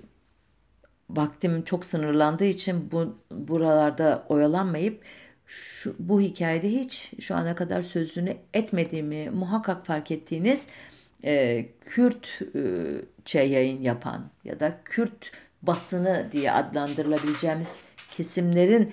vaktim 1.17 1.63
çok 1.65 1.85
sınırlandığı 1.85 2.45
için 2.45 2.91
bu 2.93 3.19
buralarda 3.31 4.27
oyalanmayıp 4.29 5.03
şu, 5.47 5.97
bu 5.99 6.21
hikayede 6.21 6.71
hiç 6.71 7.13
şu 7.21 7.35
ana 7.35 7.55
kadar 7.55 7.83
sözünü 7.83 8.37
etmediğimi 8.55 9.31
muhakkak 9.31 9.87
fark 9.87 10.11
ettiğiniz 10.11 10.69
e, 11.25 11.67
Kürtçe 11.81 13.41
yayın 13.41 13.83
yapan 13.83 14.31
ya 14.45 14.61
da 14.61 14.81
Kürt 14.85 15.33
basını 15.63 16.29
diye 16.33 16.53
adlandırılabileceğimiz 16.53 17.81
kesimlerin 18.11 18.93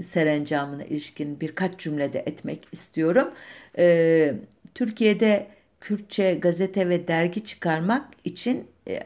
serencamına 0.00 0.84
ilişkin 0.84 1.40
birkaç 1.40 1.78
cümlede 1.78 2.18
etmek 2.18 2.68
istiyorum. 2.72 3.30
E, 3.78 4.34
Türkiye'de 4.74 5.46
Kürtçe 5.80 6.34
gazete 6.34 6.88
ve 6.88 7.08
dergi 7.08 7.44
çıkarmak 7.44 8.08
için 8.24 8.66
e, 8.88 9.00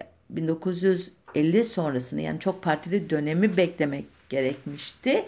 1950 1.35 1.64
sonrasını 1.64 2.20
yani 2.20 2.41
çok 2.41 2.62
partili 2.62 3.11
dönemi 3.11 3.57
beklemek 3.57 4.05
gerekmişti. 4.29 5.24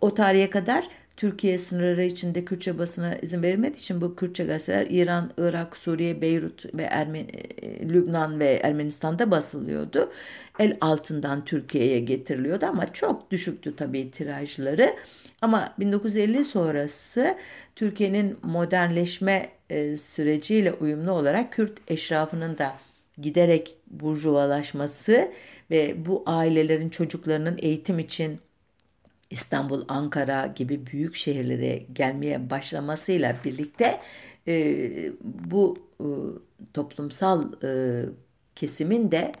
O 0.00 0.14
tarihe 0.14 0.50
kadar 0.50 0.88
Türkiye 1.16 1.58
sınırları 1.58 2.04
içinde 2.04 2.44
Kürtçe 2.44 2.78
basına 2.78 3.14
izin 3.14 3.42
verilmediği 3.42 3.76
için 3.76 4.00
bu 4.00 4.16
Kürtçe 4.16 4.44
gazeteler 4.44 4.86
İran, 4.90 5.30
Irak, 5.38 5.76
Suriye, 5.76 6.20
Beyrut 6.20 6.74
ve 6.74 6.82
Ermeni, 6.82 7.30
e, 7.62 7.88
Lübnan 7.88 8.40
ve 8.40 8.60
Ermenistan'da 8.62 9.30
basılıyordu. 9.30 10.12
El 10.58 10.76
altından 10.80 11.44
Türkiye'ye 11.44 12.00
getiriliyordu 12.00 12.66
ama 12.66 12.92
çok 12.92 13.30
düşüktü 13.30 13.76
tabii 13.76 14.10
tirajları. 14.10 14.96
Ama 15.42 15.74
1950 15.78 16.44
sonrası 16.44 17.36
Türkiye'nin 17.76 18.38
modernleşme 18.42 19.48
e, 19.70 19.96
süreciyle 19.96 20.72
uyumlu 20.72 21.10
olarak 21.10 21.52
Kürt 21.52 21.78
eşrafının 21.88 22.58
da 22.58 22.74
giderek 23.22 23.76
burjuvalaşması 23.86 25.32
ve 25.70 26.06
bu 26.06 26.22
ailelerin 26.26 26.88
çocuklarının 26.88 27.58
eğitim 27.62 27.98
için 27.98 28.40
İstanbul, 29.30 29.84
Ankara 29.88 30.46
gibi 30.46 30.86
büyük 30.86 31.14
şehirlere 31.14 31.82
gelmeye 31.92 32.50
başlamasıyla 32.50 33.36
birlikte 33.44 34.00
e, 34.48 35.12
bu 35.24 35.78
e, 36.00 36.06
toplumsal 36.74 37.52
e, 37.64 38.02
kesimin 38.56 39.10
de 39.10 39.32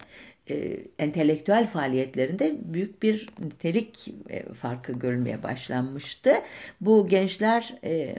e, 0.50 0.78
entelektüel 0.98 1.66
faaliyetlerinde 1.66 2.56
büyük 2.62 3.02
bir 3.02 3.26
nitelik 3.38 4.08
e, 4.28 4.52
farkı 4.52 4.92
görülmeye 4.92 5.42
başlanmıştı. 5.42 6.32
Bu 6.80 7.08
gençler 7.08 7.74
e, 7.84 7.92
e, 7.92 8.16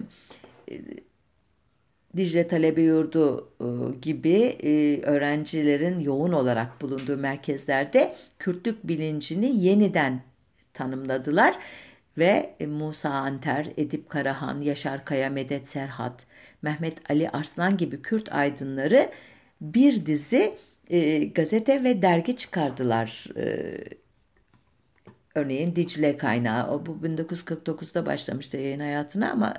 Dicle 2.18 2.48
Talebe 2.48 2.82
Yurdu 2.82 3.50
e, 3.60 3.66
gibi 4.02 4.38
e, 4.64 5.02
öğrencilerin 5.02 6.00
yoğun 6.00 6.32
olarak 6.32 6.82
bulunduğu 6.82 7.18
merkezlerde 7.18 8.16
Kürtlük 8.40 8.88
bilincini 8.88 9.66
yeniden 9.66 10.22
tanımladılar 10.74 11.56
ve 12.18 12.56
e, 12.60 12.66
Musa 12.66 13.10
Anter, 13.10 13.68
Edip 13.78 14.10
Karahan, 14.10 14.62
Yaşar 14.62 15.06
Kaya, 15.06 15.30
Medet 15.30 15.68
Serhat, 15.68 16.26
Mehmet 16.62 17.12
Ali 17.12 17.30
Arslan 17.30 17.78
gibi 17.78 18.02
Kürt 18.02 18.34
aydınları 18.34 19.10
bir 19.62 20.06
dizi 20.06 20.54
e, 20.90 21.24
gazete 21.24 21.84
ve 21.84 22.02
dergi 22.02 22.36
çıkardılar. 22.36 23.28
E, 23.38 23.78
örneğin 25.36 25.76
Dicle 25.76 26.18
Kaynağı, 26.18 26.72
o 26.72 26.86
bu 26.86 27.08
1949'da 27.08 28.06
başlamıştı 28.06 28.58
yayın 28.58 28.80
hayatına 28.80 29.32
ama 29.32 29.54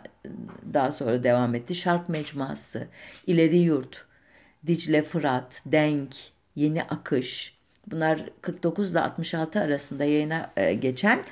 daha 0.75 0.93
sonra 0.93 1.25
devam 1.25 1.55
etti. 1.55 1.75
Şark 1.75 2.09
Mecmuası, 2.09 2.89
İleri 3.27 3.59
Yurt, 3.59 4.05
Dicle 4.67 5.03
Fırat, 5.03 5.63
Denk, 5.67 6.15
Yeni 6.57 6.83
Akış, 6.83 7.59
bunlar 7.87 8.21
49 8.41 8.93
ile 8.93 9.01
66 9.01 9.61
arasında 9.61 10.05
yayına 10.05 10.53
e, 10.57 10.73
geçen 10.75 11.25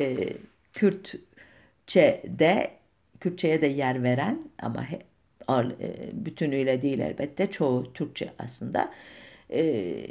e, 0.00 0.32
Kürtçe'de 0.72 2.70
Kürtçe'ye 3.20 3.62
de 3.62 3.66
yer 3.66 4.02
veren 4.02 4.50
ama 4.62 4.90
he, 4.90 4.98
bütünüyle 6.12 6.82
değil 6.82 6.98
elbette 6.98 7.50
çoğu 7.50 7.92
Türkçe 7.92 8.30
aslında 8.38 8.92
e, 9.50 10.06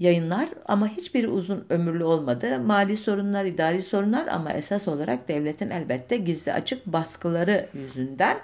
yayınlar 0.00 0.48
ama 0.66 0.88
hiçbir 0.88 1.28
uzun 1.28 1.64
ömürlü 1.70 2.04
olmadı. 2.04 2.58
Mali 2.58 2.96
sorunlar, 2.96 3.44
idari 3.44 3.82
sorunlar 3.82 4.26
ama 4.26 4.52
esas 4.52 4.88
olarak 4.88 5.28
devletin 5.28 5.70
elbette 5.70 6.16
gizli 6.16 6.52
açık 6.52 6.86
baskıları 6.86 7.68
yüzünden. 7.74 8.36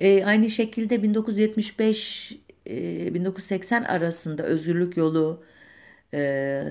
E, 0.00 0.24
aynı 0.24 0.50
şekilde 0.50 1.02
1975 1.02 2.38
e, 2.66 3.14
1980 3.14 3.82
arasında 3.82 4.42
Özgürlük 4.42 4.96
Yolu, 4.96 5.44
e, 6.14 6.62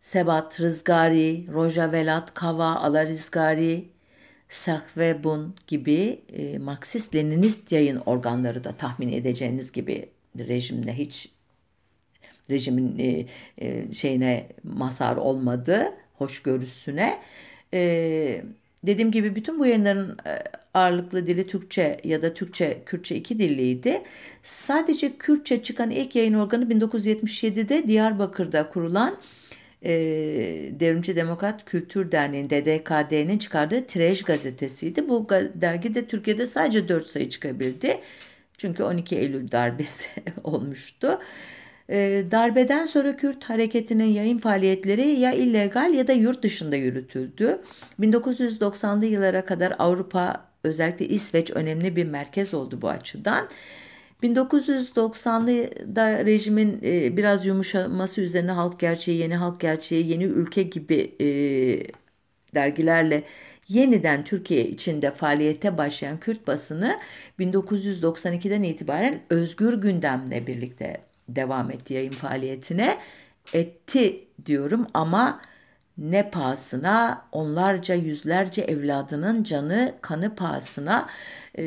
Sebat 0.00 0.60
Rızgari, 0.60 1.46
Roja 1.52 1.92
Velat, 1.92 2.34
Kava, 2.34 2.74
Ala 2.74 3.06
Rizgari, 3.06 3.88
Serhvebun 4.48 5.54
gibi 5.66 6.22
e, 6.32 6.58
Marksist-Leninist 6.58 7.74
yayın 7.74 7.96
organları 7.96 8.64
da 8.64 8.72
tahmin 8.72 9.12
edeceğiniz 9.12 9.72
gibi 9.72 10.08
rejimle 10.38 10.98
hiç 10.98 11.39
rejimin 12.50 12.98
e, 12.98 13.26
e, 13.58 13.92
şeyine 13.92 14.46
mazhar 14.64 15.16
olmadı, 15.16 15.94
hoşgörüsüne. 16.14 17.18
E, 17.74 17.80
dediğim 18.86 19.10
gibi 19.10 19.34
bütün 19.36 19.58
bu 19.58 19.66
yayınların 19.66 20.18
e, 20.26 20.38
ağırlıklı 20.74 21.26
dili 21.26 21.46
Türkçe 21.46 22.00
ya 22.04 22.22
da 22.22 22.34
Türkçe, 22.34 22.82
Kürtçe 22.86 23.16
iki 23.16 23.38
dilliydi. 23.38 24.02
Sadece 24.42 25.16
Kürtçe 25.16 25.62
çıkan 25.62 25.90
ilk 25.90 26.16
yayın 26.16 26.34
organı 26.34 26.64
1977'de 26.64 27.88
Diyarbakır'da 27.88 28.68
kurulan 28.68 29.16
e, 29.82 29.90
Devrimci 30.80 31.16
Demokrat 31.16 31.64
Kültür 31.64 32.12
Derneği 32.12 32.50
DDKD'nin 32.50 33.38
çıkardığı 33.38 33.86
Trej 33.86 34.22
gazetesiydi. 34.22 35.08
Bu 35.08 35.26
dergi 35.54 35.94
de 35.94 36.06
Türkiye'de 36.06 36.46
sadece 36.46 36.88
4 36.88 37.06
sayı 37.06 37.28
çıkabildi. 37.28 38.00
Çünkü 38.58 38.82
12 38.82 39.16
Eylül 39.16 39.50
darbesi 39.50 40.08
olmuştu. 40.44 41.18
E, 41.90 42.24
darbeden 42.30 42.86
sonra 42.86 43.16
Kürt 43.16 43.44
hareketinin 43.44 44.04
yayın 44.04 44.38
faaliyetleri 44.38 45.08
ya 45.08 45.32
illegal 45.32 45.94
ya 45.94 46.08
da 46.08 46.12
yurt 46.12 46.42
dışında 46.42 46.76
yürütüldü. 46.76 47.60
1990'lı 48.00 49.06
yıllara 49.06 49.44
kadar 49.44 49.74
Avrupa 49.78 50.50
özellikle 50.64 51.08
İsveç 51.08 51.50
önemli 51.50 51.96
bir 51.96 52.04
merkez 52.04 52.54
oldu 52.54 52.82
bu 52.82 52.88
açıdan. 52.88 53.48
1990'da 54.22 56.24
rejimin 56.24 56.80
e, 56.82 57.16
biraz 57.16 57.46
yumuşaması 57.46 58.20
üzerine 58.20 58.52
Halk 58.52 58.80
Gerçeği, 58.80 59.18
Yeni 59.18 59.36
Halk 59.36 59.60
Gerçeği, 59.60 60.10
Yeni 60.10 60.24
Ülke 60.24 60.62
gibi 60.62 61.14
e, 61.20 61.26
dergilerle 62.54 63.22
yeniden 63.68 64.24
Türkiye 64.24 64.68
içinde 64.68 65.10
faaliyete 65.10 65.78
başlayan 65.78 66.20
Kürt 66.20 66.46
basını 66.46 66.98
1992'den 67.38 68.62
itibaren 68.62 69.20
Özgür 69.30 69.74
Gündem'le 69.74 70.46
birlikte 70.46 71.09
devam 71.36 71.70
etti 71.70 71.94
yayın 71.94 72.12
faaliyetine. 72.12 72.98
Etti 73.52 74.28
diyorum 74.46 74.86
ama 74.94 75.40
ne 75.98 76.30
pahasına? 76.30 77.24
Onlarca 77.32 77.94
yüzlerce 77.94 78.62
evladının 78.62 79.42
canı 79.42 79.94
kanı 80.00 80.34
pahasına. 80.34 81.08
E, 81.58 81.64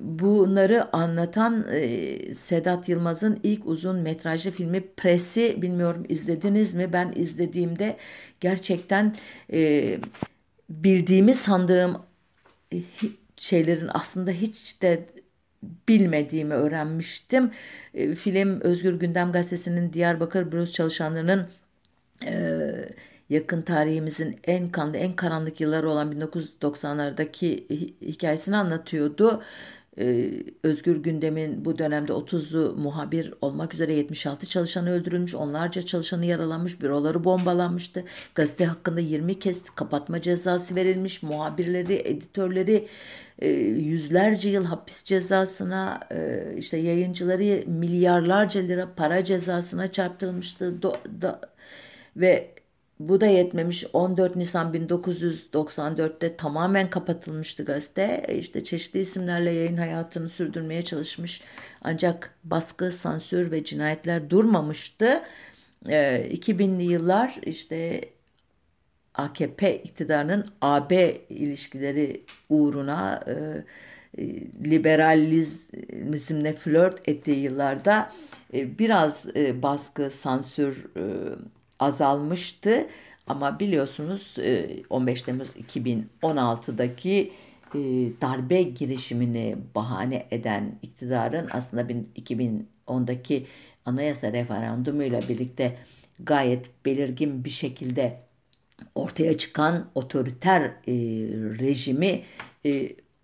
bunları 0.00 0.96
anlatan 0.96 1.66
e, 1.70 2.34
Sedat 2.34 2.88
Yılmaz'ın 2.88 3.40
ilk 3.42 3.66
uzun 3.66 3.96
metrajlı 3.96 4.50
filmi 4.50 4.94
Presi 4.94 5.62
bilmiyorum 5.62 6.04
izlediniz 6.08 6.74
mi? 6.74 6.92
Ben 6.92 7.12
izlediğimde 7.16 7.96
gerçekten 8.40 9.16
e, 9.52 9.98
bildiğimi 10.70 11.34
sandığım 11.34 12.02
e, 12.72 12.76
şeylerin 13.36 13.90
aslında 13.94 14.30
hiç 14.30 14.82
de 14.82 15.06
bilmediğimi 15.88 16.54
öğrenmiştim. 16.54 17.50
E, 17.94 18.14
film 18.14 18.60
Özgür 18.60 18.94
Gündem 18.94 19.32
Gazetesi'nin 19.32 19.92
Diyarbakır 19.92 20.52
Bürosu 20.52 20.72
çalışanlarının 20.72 21.48
e, 22.26 22.62
yakın 23.30 23.62
tarihimizin 23.62 24.40
en 24.44 24.70
kanlı, 24.70 24.96
en 24.96 25.12
karanlık 25.12 25.60
yılları 25.60 25.90
olan 25.90 26.12
1990'lardaki 26.12 27.68
hikayesini 28.00 28.56
anlatıyordu. 28.56 29.42
Ee, 29.98 30.30
Özgür 30.62 30.96
Gündem'in 30.96 31.64
bu 31.64 31.78
dönemde 31.78 32.12
30'lu 32.12 32.76
muhabir 32.78 33.34
olmak 33.40 33.74
üzere 33.74 33.94
76 33.94 34.46
çalışanı 34.46 34.90
öldürülmüş, 34.90 35.34
onlarca 35.34 35.82
çalışanı 35.82 36.26
yaralanmış, 36.26 36.80
büroları 36.80 37.24
bombalanmıştı. 37.24 38.04
Gazete 38.34 38.66
hakkında 38.66 39.00
20 39.00 39.38
kez 39.38 39.70
kapatma 39.70 40.22
cezası 40.22 40.74
verilmiş, 40.74 41.22
muhabirleri, 41.22 41.94
editörleri 42.04 42.88
e, 43.38 43.48
yüzlerce 43.48 44.50
yıl 44.50 44.64
hapis 44.64 45.04
cezasına, 45.04 46.00
e, 46.12 46.44
işte 46.58 46.76
yayıncıları 46.76 47.70
milyarlarca 47.70 48.60
lira 48.60 48.94
para 48.96 49.24
cezasına 49.24 49.92
çarptırılmıştı. 49.92 50.82
Do, 50.82 50.92
da, 51.22 51.40
ve 52.16 52.59
bu 53.00 53.20
da 53.20 53.26
yetmemiş 53.26 53.84
14 53.92 54.36
Nisan 54.36 54.74
1994'te 54.74 56.36
tamamen 56.36 56.90
kapatılmıştı 56.90 57.64
gazete. 57.64 58.24
E, 58.28 58.38
işte 58.38 58.64
çeşitli 58.64 59.00
isimlerle 59.00 59.50
yayın 59.50 59.76
hayatını 59.76 60.28
sürdürmeye 60.28 60.82
çalışmış. 60.82 61.42
Ancak 61.82 62.34
baskı, 62.44 62.90
sansür 62.92 63.50
ve 63.50 63.64
cinayetler 63.64 64.30
durmamıştı. 64.30 65.22
E, 65.88 66.28
2000'li 66.30 66.82
yıllar 66.82 67.38
işte 67.42 68.00
AKP 69.14 69.82
iktidarının 69.82 70.46
AB 70.60 71.20
ilişkileri 71.28 72.24
uğruna 72.48 73.24
e, 73.26 73.32
e, 74.18 74.24
liberalizmle 74.70 76.52
flört 76.52 77.08
ettiği 77.08 77.38
yıllarda 77.38 78.12
e, 78.54 78.78
biraz 78.78 79.28
e, 79.36 79.62
baskı, 79.62 80.10
sansür 80.10 80.84
e, 80.96 81.04
azalmıştı. 81.80 82.86
Ama 83.26 83.60
biliyorsunuz 83.60 84.36
15 84.90 85.22
e, 85.22 85.24
Temmuz 85.24 85.48
2016'daki 85.56 87.32
e, 87.74 87.78
darbe 88.20 88.62
girişimini 88.62 89.56
bahane 89.74 90.26
eden 90.30 90.78
iktidarın 90.82 91.48
aslında 91.52 91.92
2010'daki 92.16 93.46
anayasa 93.86 94.32
referandumuyla 94.32 95.20
birlikte 95.28 95.76
gayet 96.20 96.70
belirgin 96.84 97.44
bir 97.44 97.50
şekilde 97.50 98.20
ortaya 98.94 99.38
çıkan 99.38 99.90
otoriter 99.94 100.62
e, 100.62 100.94
rejimi 101.58 102.22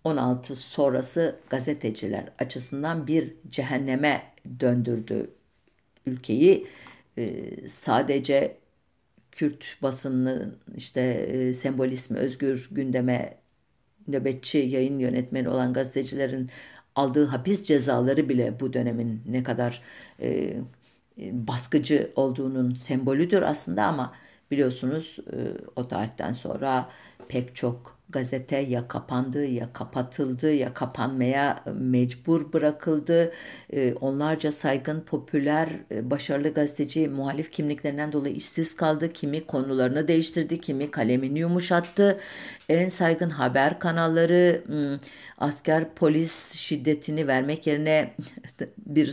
16 0.03 0.55
sonrası 0.55 1.39
gazeteciler 1.49 2.29
açısından 2.39 3.07
bir 3.07 3.33
cehenneme 3.49 4.23
döndürdü 4.59 5.29
ülkeyi. 6.05 6.67
Ee, 7.17 7.67
sadece 7.67 8.57
Kürt 9.31 9.77
basınının 9.81 10.57
işte 10.75 11.01
e, 11.01 11.53
sembolizmi 11.53 12.17
özgür 12.17 12.69
gündeme 12.71 13.37
nöbetçi 14.07 14.57
yayın 14.57 14.99
yönetmeni 14.99 15.49
olan 15.49 15.73
gazetecilerin 15.73 16.49
aldığı 16.95 17.25
hapis 17.25 17.63
cezaları 17.63 18.29
bile 18.29 18.59
bu 18.59 18.73
dönemin 18.73 19.21
ne 19.27 19.43
kadar 19.43 19.81
e, 20.21 20.57
baskıcı 21.17 22.11
olduğunun 22.15 22.73
sembolüdür 22.73 23.41
aslında 23.41 23.83
ama 23.83 24.13
Biliyorsunuz 24.51 25.17
e, 25.33 25.37
o 25.75 25.87
tarihten 25.87 26.31
sonra 26.31 26.89
pek 27.27 27.55
çok 27.55 27.96
gazete 28.09 28.57
ya 28.57 28.87
kapandı 28.87 29.45
ya 29.45 29.73
kapatıldı 29.73 30.53
ya 30.53 30.73
kapanmaya 30.73 31.63
mecbur 31.73 32.53
bırakıldı. 32.53 33.33
E, 33.73 33.93
onlarca 33.93 34.51
saygın, 34.51 35.01
popüler, 35.01 35.69
e, 35.91 36.11
başarılı 36.11 36.53
gazeteci 36.53 37.07
muhalif 37.07 37.51
kimliklerinden 37.51 38.11
dolayı 38.11 38.35
işsiz 38.35 38.75
kaldı. 38.75 39.13
Kimi 39.13 39.45
konularını 39.45 40.07
değiştirdi, 40.07 40.61
kimi 40.61 40.91
kalemini 40.91 41.39
yumuşattı. 41.39 42.19
En 42.69 42.89
saygın 42.89 43.29
haber 43.29 43.79
kanalları 43.79 44.63
asker 45.37 45.93
polis 45.95 46.53
şiddetini 46.55 47.27
vermek 47.27 47.67
yerine 47.67 48.13
bir 48.77 49.11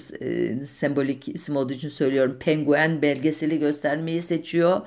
sembolik 0.65 1.29
isim 1.29 1.57
olduğu 1.57 1.73
için 1.73 1.89
söylüyorum 1.89 2.37
penguen 2.41 3.03
belgeseli 3.03 3.59
göstermeyi 3.59 4.23
seçiyor. 4.23 4.81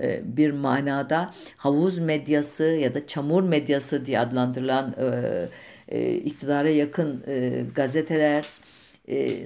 E, 0.00 0.36
bir 0.36 0.50
manada 0.50 1.30
havuz 1.56 1.98
medyası 1.98 2.64
ya 2.64 2.94
da 2.94 3.06
çamur 3.06 3.42
medyası 3.42 4.06
diye 4.06 4.20
adlandırılan 4.20 4.94
e, 4.98 5.48
e, 5.88 6.14
iktidara 6.14 6.68
yakın 6.68 7.24
gazeteler 7.74 8.46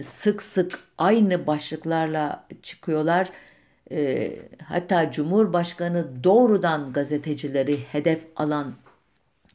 sık 0.03 0.43
sık 0.43 0.81
aynı 0.99 1.47
başlıklarla 1.47 2.47
çıkıyorlar. 2.63 3.29
hatta 4.65 5.11
Cumhurbaşkanı 5.11 6.25
doğrudan 6.25 6.93
gazetecileri 6.93 7.79
hedef 7.93 8.27
alan 8.37 8.75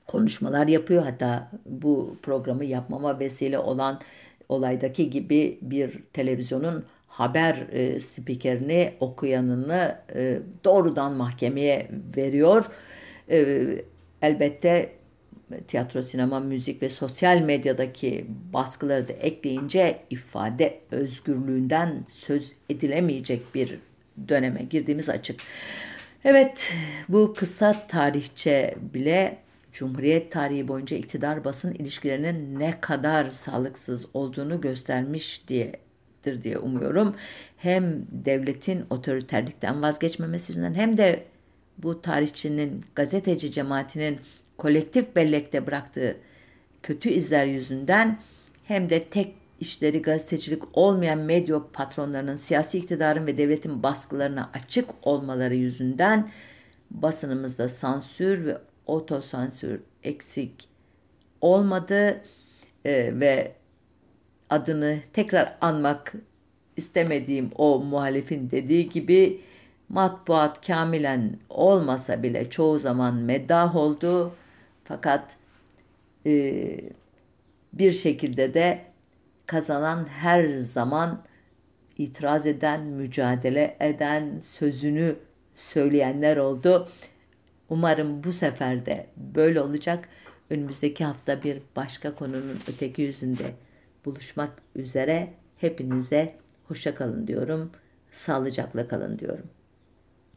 konuşmalar 0.08 0.68
yapıyor. 0.68 1.04
Hatta 1.04 1.52
bu 1.66 2.18
programı 2.22 2.66
yapmama 2.66 3.20
vesile 3.20 3.60
olan 3.60 4.02
olaydaki 4.50 5.10
gibi 5.10 5.60
bir 5.62 6.04
televizyonun 6.14 6.86
haber 7.14 7.68
e, 7.72 8.00
spikerini, 8.00 8.94
okuyanını 9.00 9.98
e, 10.16 10.40
doğrudan 10.64 11.14
mahkemeye 11.14 11.90
veriyor. 12.18 12.66
E, 13.30 13.66
elbette 14.22 14.92
tiyatro, 15.68 16.02
sinema, 16.02 16.40
müzik 16.40 16.82
ve 16.82 16.90
sosyal 16.90 17.38
medyadaki 17.38 18.26
baskıları 18.54 19.08
da 19.08 19.14
ekleyince 19.14 20.00
ifade 20.10 20.80
özgürlüğünden 20.92 22.06
söz 22.08 22.54
edilemeyecek 22.70 23.56
bir 23.56 23.80
döneme 24.28 24.64
girdiğimiz 24.64 25.10
açık. 25.10 25.40
Evet, 26.26 26.74
bu 27.10 27.34
kısa 27.34 27.88
tarihçe 27.88 28.76
bile 28.94 29.38
Cumhuriyet 29.72 30.32
tarihi 30.32 30.68
boyunca 30.68 30.98
iktidar 30.98 31.44
basın 31.44 31.74
ilişkilerinin 31.74 32.60
ne 32.60 32.82
kadar 32.82 33.30
sağlıksız 33.30 34.06
olduğunu 34.14 34.62
göstermiş 34.62 35.48
diye 35.48 35.83
olacaktır 36.24 36.44
diye 36.44 36.58
umuyorum. 36.58 37.16
Hem 37.58 38.06
devletin 38.12 38.86
otoriterlikten 38.90 39.82
vazgeçmemesi 39.82 40.52
yüzünden 40.52 40.74
hem 40.74 40.98
de 40.98 41.24
bu 41.78 42.02
tarihçinin, 42.02 42.86
gazeteci 42.96 43.52
cemaatinin 43.52 44.20
kolektif 44.58 45.16
bellekte 45.16 45.68
bıraktığı 45.68 46.18
kötü 46.84 47.10
izler 47.10 47.46
yüzünden 47.46 48.20
hem 48.68 48.90
de 48.90 49.04
tek 49.04 49.36
işleri 49.60 50.02
gazetecilik 50.02 50.64
olmayan 50.74 51.20
medya 51.20 51.62
patronlarının 51.74 52.36
siyasi 52.36 52.78
iktidarın 52.78 53.26
ve 53.26 53.38
devletin 53.38 53.84
baskılarına 53.84 54.50
açık 54.54 54.90
olmaları 55.02 55.56
yüzünden 55.56 56.30
basınımızda 56.92 57.68
sansür 57.70 58.46
ve 58.46 58.58
otosansür 58.86 59.80
eksik 60.04 60.70
olmadı 61.42 62.22
ee, 62.86 63.20
ve 63.20 63.56
adını 64.50 65.00
tekrar 65.14 65.58
anmak 65.62 66.14
istemediğim 66.78 67.52
o 67.56 67.80
muhalifin 67.80 68.52
dediği 68.52 68.90
gibi 68.90 69.42
matbuat 69.90 70.68
kamilen 70.68 71.38
olmasa 71.50 72.24
bile 72.24 72.50
çoğu 72.50 72.80
zaman 72.80 73.16
meddah 73.16 73.76
oldu. 73.76 74.36
Fakat 74.84 75.36
e, 76.26 76.80
bir 77.74 77.92
şekilde 77.92 78.54
de 78.54 78.82
kazanan 79.48 80.06
her 80.06 80.58
zaman 80.58 81.24
itiraz 81.98 82.46
eden, 82.46 82.82
mücadele 82.82 83.78
eden, 83.80 84.40
sözünü 84.40 85.16
söyleyenler 85.56 86.38
oldu. 86.38 86.88
Umarım 87.70 88.24
bu 88.24 88.34
sefer 88.34 88.86
de 88.86 89.08
böyle 89.18 89.62
olacak. 89.62 90.10
Önümüzdeki 90.50 91.06
hafta 91.06 91.44
bir 91.44 91.62
başka 91.76 92.16
konunun 92.16 92.60
öteki 92.70 93.02
yüzünde 93.02 93.54
buluşmak 94.06 94.62
üzere 94.76 95.34
hepinize 95.58 96.36
hoşça 96.64 96.96
kalın 96.96 97.28
diyorum. 97.28 97.72
Sağlıcakla 98.12 98.88
kalın 98.88 99.20
diyorum. 99.20 99.46